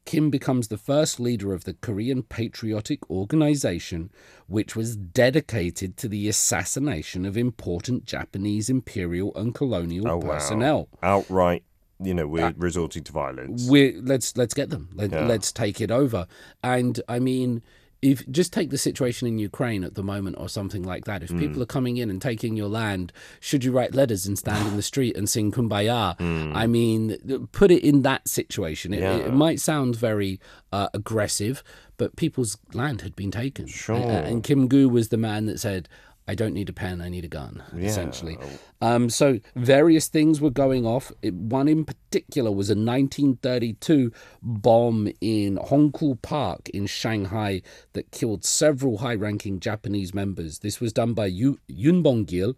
Kim 0.06 0.30
becomes 0.30 0.68
the 0.68 0.78
first 0.78 1.20
leader 1.20 1.54
of 1.54 1.63
the 1.63 1.74
Korean 1.76 2.24
Patriotic 2.24 3.10
Organization, 3.10 4.12
which 4.48 4.76
was 4.76 4.96
dedicated 4.98 5.96
to 5.98 6.08
the 6.10 6.28
assassination 6.28 7.26
of 7.26 7.38
important 7.38 8.06
Japanese 8.06 8.70
imperial 8.70 9.34
and 9.36 9.56
colonial 9.56 10.08
Oh, 10.10 10.18
wow. 10.18 10.34
personnel. 10.34 10.89
Outright, 11.02 11.63
you 12.02 12.13
know, 12.13 12.28
we're 12.28 12.54
resorting 12.58 13.04
to 13.06 13.12
violence. 13.13 13.68
we 13.70 13.94
let's 14.02 14.36
let's 14.36 14.54
get 14.54 14.70
them. 14.70 14.89
Let, 14.94 15.12
Yeah. 15.12 15.26
Let's 15.26 15.52
take 15.54 15.80
it 15.80 15.89
over. 15.92 16.28
And 16.62 17.00
I 17.08 17.20
mean, 17.20 17.62
if 18.12 18.18
just 18.30 18.52
take 18.58 18.70
the 18.70 18.78
situation 18.78 19.28
in 19.28 19.36
Ukraine 19.39 19.84
at 19.84 19.96
the 19.96 20.04
moment 20.04 20.36
or 20.39 20.48
something 20.50 20.84
like 20.84 21.06
that. 21.06 21.24
If 21.24 21.30
Hmm. 21.32 21.39
people 21.39 21.62
are 21.63 21.72
coming 21.78 21.96
in 21.98 22.10
and 22.12 22.22
taking 22.22 22.54
your 22.62 22.68
land, 22.82 23.12
should 23.39 23.63
you 23.63 23.72
write 23.72 23.94
letters 23.96 24.26
and 24.28 24.38
stand 24.38 24.68
in 24.70 24.76
the 24.76 24.82
street 24.92 25.16
and 25.18 25.30
sing 25.30 25.52
"Kumbaya"? 25.52 26.16
I 26.63 26.68
mean, 26.68 27.48
put 27.52 27.70
it 27.72 27.82
in 27.84 28.02
that 28.10 28.28
situation. 28.28 28.94
It. 28.94 29.00
Yeah. 29.02 29.16
it 29.30 29.34
might 29.34 29.60
sound 29.60 29.96
very 29.96 30.39
uh, 30.72 30.89
aggressive, 30.94 31.63
but 31.98 32.16
people's 32.16 32.58
land 32.74 33.02
had 33.02 33.16
been 33.16 33.32
taken. 33.32 33.68
Sure. 33.68 33.96
A- 33.96 34.24
And 34.30 34.44
Kim 34.44 34.68
Gu 34.68 34.89
was 34.89 35.10
the 35.10 35.18
man 35.18 35.46
that 35.48 35.60
said. 35.60 35.88
I 36.28 36.36
don't 36.36 36.54
need 36.54 36.70
a 36.70 36.74
pen, 36.74 37.02
I 37.02 37.10
need 37.10 37.26
a 37.26 37.28
gun, 37.28 37.62
essentially. 37.78 38.38
Um, 38.82 39.10
so 39.10 39.40
various 39.56 40.08
things 40.08 40.40
were 40.40 40.50
going 40.50 40.86
off. 40.86 41.12
It, 41.22 41.34
one 41.34 41.68
in 41.68 41.84
particular 41.84 42.50
was 42.52 42.70
a 42.70 42.76
1932 42.76 44.12
bomb 44.42 45.10
in 45.20 45.58
Hongkou 45.58 46.22
Park 46.22 46.70
in 46.70 46.86
Shanghai 46.88 47.62
that 47.94 48.12
killed 48.12 48.46
several 48.46 49.00
high-ranking 49.00 49.60
Japanese 49.60 50.14
members. 50.14 50.60
This 50.60 50.80
was 50.80 50.94
done 50.94 51.14
by 51.14 51.26
Yu, 51.26 51.60
Yun 51.68 52.02
Bong-gil, 52.02 52.54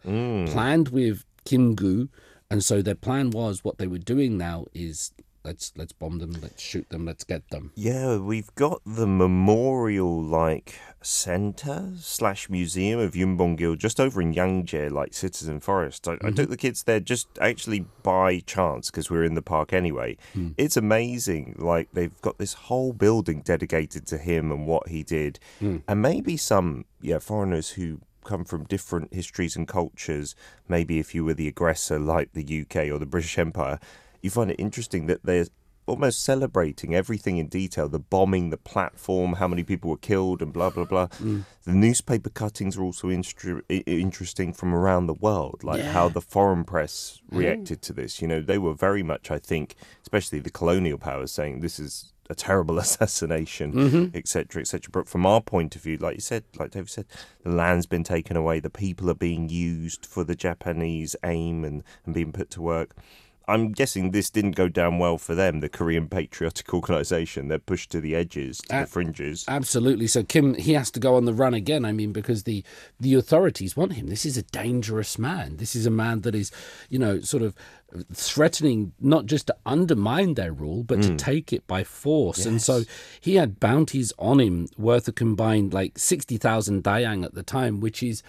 planned 0.48 0.90
with 0.90 1.26
Kim 1.46 1.74
Gu, 1.76 2.10
and 2.52 2.64
so 2.64 2.82
their 2.84 2.96
plan 2.96 3.32
was 3.32 3.64
what 3.64 3.80
they 3.80 3.88
were 3.88 3.98
doing 3.98 4.38
now 4.38 4.66
is 4.74 5.12
let's 5.46 5.72
let's 5.78 5.94
bomb 5.94 6.18
them, 6.18 6.36
let's 6.42 6.62
shoot 6.62 6.90
them, 6.90 7.06
let's 7.06 7.24
get 7.24 7.50
them. 7.50 7.72
Yeah, 7.76 8.18
we've 8.18 8.54
got 8.56 8.82
the 8.86 9.08
memorial 9.08 10.22
like 10.22 10.80
center 11.02 11.92
slash 12.00 12.50
museum 12.50 13.00
of 13.00 13.16
Yun 13.16 13.38
Bong-gil 13.38 13.76
just 13.76 14.00
over 14.00 14.22
in 14.22 14.34
Yangjae, 14.34 14.92
like 14.92 15.14
Citizen 15.14 15.60
Forest. 15.60 16.08
I, 16.08 16.14
I 16.14 16.16
mm-hmm. 16.16 16.34
took 16.36 16.50
the 16.50 16.58
kids 16.58 16.84
there 16.84 17.00
just 17.00 17.28
actually 17.40 17.86
by 18.02 18.40
chance 18.40 18.90
because 18.90 19.10
we 19.10 19.18
were 19.18 19.24
in 19.24 19.36
the 19.36 19.42
park 19.42 19.72
anyway. 19.72 20.18
Hmm. 20.34 20.50
It's 20.58 20.76
amazing. 20.76 21.56
Like 21.58 21.90
they've 21.94 22.20
got 22.22 22.40
this 22.40 22.54
whole 22.54 22.92
building 22.92 23.42
dedicated 23.42 24.08
to 24.08 24.18
him 24.18 24.52
and 24.52 24.66
what 24.66 24.90
he 24.90 25.04
did, 25.04 25.40
hmm. 25.60 25.78
and 25.88 26.02
maybe 26.02 26.36
some 26.38 26.86
yeah 27.02 27.20
foreigners 27.20 27.72
who 27.72 28.02
come 28.24 28.44
from 28.44 28.64
different 28.64 29.14
histories 29.14 29.56
and 29.56 29.68
cultures. 29.68 30.36
Maybe 30.68 30.98
if 30.98 31.14
you 31.14 31.24
were 31.24 31.36
the 31.36 31.48
aggressor, 31.48 32.00
like 32.00 32.34
the 32.34 32.62
UK 32.62 32.92
or 32.92 32.98
the 32.98 33.06
British 33.06 33.38
Empire, 33.38 33.80
you 34.26 34.32
find 34.32 34.52
it 34.52 34.60
interesting 34.60 35.06
that 35.06 35.24
they're 35.24 35.46
almost 35.88 36.24
celebrating 36.24 36.96
everything 36.96 37.38
in 37.38 37.48
detail 37.48 37.88
the 37.88 38.00
bombing, 38.00 38.50
the 38.50 38.58
platform, 38.58 39.34
how 39.34 39.48
many 39.48 39.64
people 39.64 39.90
were 39.90 39.98
killed, 39.98 40.42
and 40.42 40.52
blah, 40.52 40.70
blah, 40.70 40.86
blah. 40.86 41.08
Mm. 41.22 41.46
The 41.64 41.74
newspaper 41.74 42.30
cuttings 42.30 42.78
are 42.78 42.84
also 42.84 43.10
instru- 43.10 43.62
interesting 43.70 44.52
from 44.52 44.74
around 44.74 45.08
the 45.08 45.14
world, 45.14 45.64
like 45.64 45.84
how 45.84 46.10
the 46.10 46.22
foreign 46.22 46.64
press 46.64 47.22
mm. 47.32 47.38
reacted 47.38 47.82
to 47.84 47.94
this. 47.94 48.22
You 48.22 48.28
know, 48.28 48.42
they 48.42 48.58
were 48.58 48.74
very 48.74 49.04
much, 49.04 49.30
I 49.30 49.38
think, 49.38 49.76
especially 50.02 50.40
the 50.40 50.50
colonial 50.50 50.98
powers, 50.98 51.32
saying 51.32 51.60
this 51.60 51.80
is 51.80 52.12
a 52.30 52.36
terrible 52.36 52.80
assassination, 52.86 53.74
mm-hmm. 53.74 54.18
etc., 54.18 54.62
etc. 54.62 54.90
But 54.92 55.08
from 55.08 55.26
our 55.26 55.42
point 55.42 55.76
of 55.76 55.84
view, 55.84 55.98
like 55.98 56.16
you 56.16 56.22
said, 56.22 56.44
like 56.58 56.72
David 56.72 56.90
said, 56.90 57.06
the 57.44 57.52
land's 57.52 57.86
been 57.86 58.04
taken 58.04 58.36
away, 58.36 58.60
the 58.60 58.70
people 58.70 59.10
are 59.10 59.16
being 59.16 59.50
used 59.50 60.06
for 60.06 60.24
the 60.24 60.36
Japanese 60.36 61.16
aim 61.24 61.64
and, 61.64 61.84
and 62.06 62.16
being 62.16 62.32
put 62.32 62.50
to 62.52 62.62
work. 62.62 62.96
I'm 63.48 63.72
guessing 63.72 64.12
this 64.12 64.30
didn't 64.30 64.56
go 64.56 64.68
down 64.68 65.00
well 65.00 65.18
for 65.18 65.36
them, 65.36 65.60
the 65.60 65.70
Korean 65.70 66.08
Patriotic 66.08 66.74
Organization. 66.74 67.48
They're 67.48 67.60
pushed 67.60 67.92
to 67.92 68.02
the 68.02 68.16
edges, 68.16 68.60
to 68.60 68.68
the 68.68 68.76
Uh, 68.76 68.86
fringes. 68.86 69.46
Absolutely. 69.48 70.08
So 70.08 70.24
Kim, 70.24 70.56
he 70.56 70.74
has 70.74 70.92
to 70.92 71.00
go 71.00 71.16
on 71.16 71.26
the 71.26 71.34
run 71.34 71.54
again. 71.54 71.86
I 71.86 71.92
mean, 71.92 72.12
because 72.12 72.44
the 72.44 72.64
the 73.00 73.14
authorities 73.14 73.78
want 73.78 73.94
him. 73.94 74.08
This 74.08 74.26
is 74.26 74.38
a 74.38 74.44
dangerous 74.44 75.20
man. 75.20 75.58
This 75.58 75.76
is 75.76 75.86
a 75.86 75.92
man 75.92 76.22
that 76.22 76.36
is, 76.36 76.52
you 76.90 77.00
know, 77.00 77.20
sort 77.20 77.44
of 77.44 77.56
threatening 78.12 78.92
not 79.00 79.26
just 79.26 79.48
to 79.48 79.56
undermine 79.66 80.34
their 80.34 80.52
rule, 80.52 80.84
but 80.84 81.02
to 81.02 81.16
take 81.16 81.54
it 81.54 81.66
by 81.68 81.84
force. 81.84 82.46
And 82.46 82.62
so 82.62 82.84
he 83.22 83.36
had 83.36 83.60
bounties 83.60 84.12
on 84.18 84.40
him 84.40 84.68
worth 84.78 85.08
a 85.08 85.14
combined 85.14 85.74
like 85.74 85.98
sixty 85.98 86.38
thousand 86.38 86.84
dayang 86.84 87.24
at 87.24 87.36
the 87.36 87.44
time, 87.44 87.80
which 87.80 88.04
is 88.04 88.22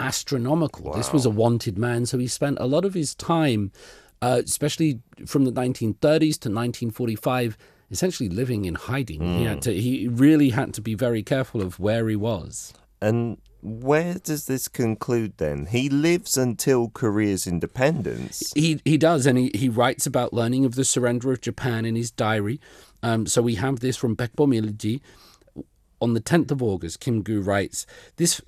astronomical. 0.00 0.92
This 0.92 1.12
was 1.12 1.24
a 1.24 1.30
wanted 1.30 1.78
man. 1.78 2.04
So 2.06 2.18
he 2.18 2.26
spent 2.26 2.58
a 2.60 2.66
lot 2.66 2.84
of 2.84 2.94
his 2.94 3.14
time, 3.14 3.70
uh, 4.24 4.40
especially 4.42 5.00
from 5.26 5.44
the 5.44 5.52
1930s 5.52 6.38
to 6.40 6.48
1945 6.48 7.58
essentially 7.90 8.30
living 8.30 8.64
in 8.64 8.74
hiding. 8.74 9.20
He 9.38 9.44
had 9.44 9.60
to. 9.62 9.72
He 9.72 10.08
really 10.08 10.48
had 10.48 10.72
to 10.74 10.80
be 10.80 10.94
very 10.94 11.22
careful 11.22 11.60
of 11.60 11.78
where 11.78 12.08
he 12.08 12.16
was. 12.16 12.72
And 13.02 13.36
where 13.60 14.14
does 14.14 14.46
this 14.46 14.66
conclude 14.66 15.34
then? 15.36 15.66
He 15.66 15.90
lives 15.90 16.38
until 16.38 16.88
Korea's 16.88 17.46
independence. 17.46 18.52
He 18.54 18.80
he 18.84 18.96
does, 18.96 19.26
and 19.26 19.36
he, 19.36 19.50
he 19.54 19.68
writes 19.68 20.06
about 20.06 20.32
learning 20.32 20.64
of 20.64 20.74
the 20.74 20.84
surrender 20.84 21.30
of 21.30 21.42
Japan 21.42 21.84
in 21.84 21.94
his 21.94 22.10
diary. 22.10 22.58
Um, 23.02 23.26
so 23.26 23.42
we 23.42 23.56
have 23.56 23.80
this 23.80 23.96
from 23.98 24.16
Baekbeom 24.16 24.58
Ilji. 24.58 25.00
On 26.00 26.12
the 26.12 26.20
10th 26.20 26.50
of 26.50 26.62
August, 26.62 27.00
Kim 27.00 27.22
Gu 27.22 27.40
writes 27.40 27.86
this 28.16 28.42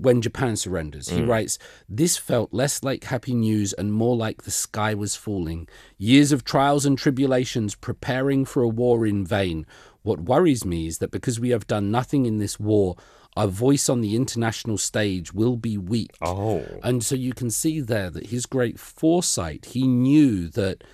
when 0.00 0.22
Japan 0.22 0.56
surrenders. 0.56 1.08
He 1.08 1.20
mm. 1.20 1.28
writes, 1.28 1.58
This 1.88 2.16
felt 2.16 2.52
less 2.52 2.82
like 2.82 3.04
happy 3.04 3.34
news 3.34 3.72
and 3.72 3.92
more 3.92 4.16
like 4.16 4.42
the 4.42 4.50
sky 4.50 4.94
was 4.94 5.16
falling. 5.16 5.68
Years 5.98 6.32
of 6.32 6.44
trials 6.44 6.86
and 6.86 6.98
tribulations 6.98 7.74
preparing 7.74 8.44
for 8.44 8.62
a 8.62 8.68
war 8.68 9.06
in 9.06 9.24
vain. 9.24 9.66
What 10.02 10.20
worries 10.20 10.64
me 10.64 10.86
is 10.86 10.98
that 10.98 11.10
because 11.10 11.38
we 11.38 11.50
have 11.50 11.66
done 11.66 11.90
nothing 11.90 12.26
in 12.26 12.38
this 12.38 12.58
war, 12.58 12.96
our 13.36 13.46
voice 13.46 13.88
on 13.88 14.00
the 14.00 14.14
international 14.16 14.78
stage 14.78 15.32
will 15.32 15.56
be 15.56 15.78
weak. 15.78 16.10
Oh. 16.20 16.64
And 16.82 17.04
so 17.04 17.14
you 17.14 17.32
can 17.32 17.50
see 17.50 17.80
there 17.80 18.10
that 18.10 18.26
his 18.26 18.46
great 18.46 18.78
foresight, 18.78 19.66
he 19.66 19.86
knew 19.86 20.48
that 20.48 20.84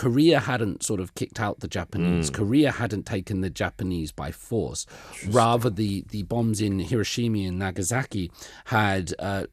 Korea 0.00 0.40
hadn't 0.40 0.82
sort 0.82 0.98
of 0.98 1.14
kicked 1.14 1.38
out 1.38 1.60
the 1.60 1.68
Japanese. 1.68 2.30
Korea 2.30 2.72
hadn't 2.72 3.04
taken 3.04 3.42
the 3.42 3.50
Japanese 3.50 4.12
by 4.12 4.30
force. 4.30 4.86
Rather, 5.28 5.68
the, 5.68 6.06
the 6.08 6.22
bombs 6.22 6.62
in 6.62 6.78
Hiroshima 6.78 7.40
and 7.40 7.58
Nagasaki 7.58 8.32
had 8.64 9.12
uh, 9.18 9.44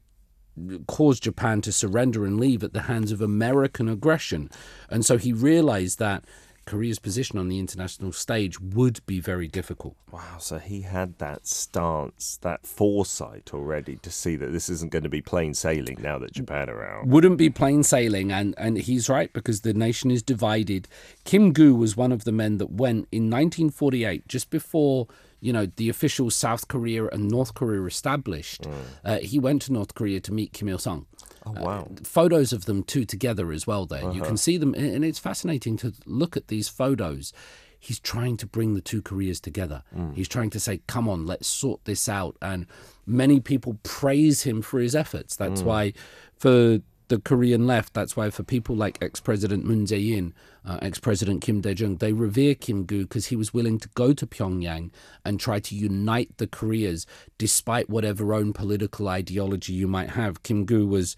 caused 0.86 1.24
Japan 1.24 1.60
to 1.60 1.70
surrender 1.70 2.24
and 2.24 2.40
leave 2.40 2.64
at 2.64 2.72
the 2.72 2.82
hands 2.82 3.12
of 3.12 3.20
American 3.20 3.90
aggression. 3.90 4.48
And 4.88 5.04
so 5.04 5.18
he 5.18 5.34
realized 5.34 5.98
that 5.98 6.24
Korea's 6.68 6.98
position 6.98 7.38
on 7.38 7.48
the 7.48 7.58
international 7.58 8.12
stage 8.12 8.60
would 8.60 9.04
be 9.06 9.20
very 9.20 9.48
difficult. 9.48 9.96
Wow, 10.12 10.36
so 10.38 10.58
he 10.58 10.82
had 10.82 11.18
that 11.18 11.46
stance, 11.46 12.38
that 12.42 12.66
foresight 12.66 13.50
already 13.54 13.96
to 13.96 14.10
see 14.10 14.36
that 14.36 14.52
this 14.52 14.68
isn't 14.68 14.92
going 14.92 15.04
to 15.04 15.08
be 15.08 15.22
plain 15.22 15.54
sailing 15.54 15.96
now 16.02 16.18
that 16.18 16.32
Japan 16.32 16.68
are 16.68 16.84
out. 16.84 17.06
Wouldn't 17.06 17.38
be 17.38 17.48
plain 17.48 17.82
sailing, 17.82 18.30
and, 18.30 18.54
and 18.58 18.76
he's 18.76 19.08
right 19.08 19.32
because 19.32 19.62
the 19.62 19.72
nation 19.72 20.10
is 20.10 20.22
divided. 20.22 20.88
Kim 21.24 21.54
Gu 21.54 21.74
was 21.74 21.96
one 21.96 22.12
of 22.12 22.24
the 22.24 22.32
men 22.32 22.58
that 22.58 22.70
went 22.70 23.08
in 23.10 23.30
1948, 23.30 24.28
just 24.28 24.50
before 24.50 25.08
you 25.40 25.52
know 25.52 25.66
the 25.76 25.88
official 25.88 26.30
South 26.30 26.68
Korea 26.68 27.06
and 27.06 27.30
North 27.30 27.54
Korea 27.54 27.82
established. 27.84 28.62
Mm. 28.62 28.74
Uh, 29.04 29.18
he 29.18 29.38
went 29.38 29.62
to 29.62 29.72
North 29.72 29.94
Korea 29.94 30.20
to 30.20 30.32
meet 30.32 30.52
Kim 30.52 30.68
Il 30.68 30.78
Sung. 30.78 31.06
Oh, 31.56 31.62
wow. 31.62 31.88
Uh, 31.90 32.04
photos 32.04 32.52
of 32.52 32.64
them 32.64 32.82
two 32.82 33.04
together 33.04 33.52
as 33.52 33.66
well 33.66 33.86
there. 33.86 34.04
Uh-huh. 34.04 34.12
You 34.12 34.22
can 34.22 34.36
see 34.36 34.56
them, 34.56 34.74
and 34.74 35.04
it's 35.04 35.18
fascinating 35.18 35.76
to 35.78 35.92
look 36.06 36.36
at 36.36 36.48
these 36.48 36.68
photos. 36.68 37.32
He's 37.80 38.00
trying 38.00 38.36
to 38.38 38.46
bring 38.46 38.74
the 38.74 38.80
two 38.80 39.00
Koreas 39.02 39.38
together. 39.38 39.84
Mm. 39.96 40.14
He's 40.16 40.28
trying 40.28 40.50
to 40.50 40.60
say, 40.60 40.80
come 40.88 41.08
on, 41.08 41.26
let's 41.26 41.46
sort 41.46 41.84
this 41.84 42.08
out. 42.08 42.36
And 42.42 42.66
many 43.06 43.38
people 43.38 43.78
praise 43.84 44.42
him 44.42 44.62
for 44.62 44.80
his 44.80 44.96
efforts. 44.96 45.36
That's 45.36 45.62
mm. 45.62 45.66
why, 45.66 45.92
for 46.36 46.80
the 47.08 47.18
Korean 47.18 47.66
left, 47.66 47.94
that's 47.94 48.16
why 48.16 48.30
for 48.30 48.42
people 48.42 48.76
like 48.76 48.98
ex 49.02 49.20
President 49.20 49.64
Moon 49.64 49.86
Jae 49.86 50.16
in, 50.16 50.34
uh, 50.64 50.78
ex 50.82 50.98
President 50.98 51.42
Kim 51.42 51.60
Dae 51.60 51.72
Jung, 51.72 51.96
they 51.96 52.12
revere 52.12 52.54
Kim 52.54 52.84
Gu 52.84 53.02
because 53.02 53.26
he 53.26 53.36
was 53.36 53.52
willing 53.52 53.78
to 53.78 53.88
go 53.94 54.12
to 54.12 54.26
Pyongyang 54.26 54.90
and 55.24 55.40
try 55.40 55.58
to 55.60 55.74
unite 55.74 56.36
the 56.36 56.46
Koreas 56.46 57.06
despite 57.38 57.88
whatever 57.88 58.34
own 58.34 58.52
political 58.52 59.08
ideology 59.08 59.72
you 59.72 59.88
might 59.88 60.10
have. 60.10 60.42
Kim 60.42 60.64
Gu 60.64 60.86
was 60.86 61.16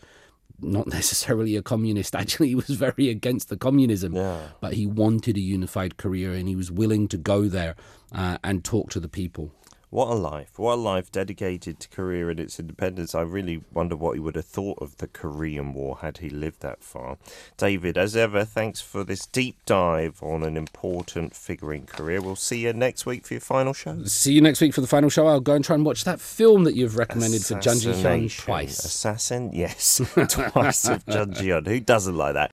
not 0.61 0.87
necessarily 0.99 1.57
a 1.57 1.63
communist. 1.63 2.15
Actually, 2.15 2.49
he 2.49 2.55
was 2.55 2.71
very 2.71 3.09
against 3.09 3.49
the 3.49 3.57
communism, 3.57 4.15
yeah. 4.15 4.41
but 4.61 4.75
he 4.75 4.87
wanted 4.87 5.37
a 5.37 5.41
unified 5.41 5.97
Korea 5.97 6.33
and 6.33 6.49
he 6.49 6.57
was 6.57 6.71
willing 6.71 7.09
to 7.09 7.17
go 7.17 7.49
there 7.49 7.75
uh, 8.13 8.39
and 8.45 8.65
talk 8.65 8.91
to 8.91 9.01
the 9.01 9.09
people. 9.09 9.53
What 9.91 10.09
a 10.09 10.15
life. 10.15 10.57
What 10.57 10.75
a 10.75 10.77
life 10.77 11.11
dedicated 11.11 11.81
to 11.81 11.89
Korea 11.89 12.29
and 12.29 12.39
its 12.39 12.61
independence. 12.61 13.13
I 13.13 13.23
really 13.23 13.63
wonder 13.73 13.97
what 13.97 14.13
he 14.15 14.21
would 14.21 14.37
have 14.37 14.45
thought 14.45 14.79
of 14.81 14.99
the 14.99 15.09
Korean 15.09 15.75
War 15.75 15.99
had 16.01 16.19
he 16.19 16.31
lived 16.31 16.61
that 16.61 16.85
far. 16.85 17.19
David, 17.57 17.99
as 17.99 18.15
ever, 18.15 18.45
thanks 18.45 18.81
for 18.81 19.03
this 19.03 19.27
deep 19.27 19.57
dive 19.67 20.23
on 20.23 20.45
an 20.45 20.57
important 20.57 21.35
figure 21.35 21.75
in 21.75 21.87
Korea. 21.87 22.23
We'll 22.23 22.37
see 22.37 22.61
you 22.61 22.73
next 22.73 23.05
week 23.05 23.27
for 23.27 23.35
your 23.35 23.41
final 23.41 23.73
show. 23.73 24.05
See 24.05 24.33
you 24.33 24.41
next 24.41 24.61
week 24.61 24.75
for 24.75 24.81
the 24.81 24.87
final 24.87 25.11
show. 25.11 25.27
I'll 25.27 25.41
go 25.41 25.57
and 25.57 25.65
try 25.65 25.75
and 25.75 25.85
watch 25.85 26.05
that 26.05 26.21
film 26.21 26.63
that 26.65 26.77
you've 26.77 26.97
recommended 26.97 27.45
for 27.45 27.59
Jun 27.59 27.81
Ji 27.81 27.91
Hyun 27.91 28.45
twice. 28.45 28.85
Assassin? 28.85 29.51
Yes. 29.53 30.01
twice 30.29 30.89
of 30.89 31.05
Jun 31.07 31.35
Ji 31.35 31.49
Hyun. 31.49 31.67
Who 31.67 31.81
doesn't 31.81 32.17
like 32.17 32.35
that? 32.35 32.53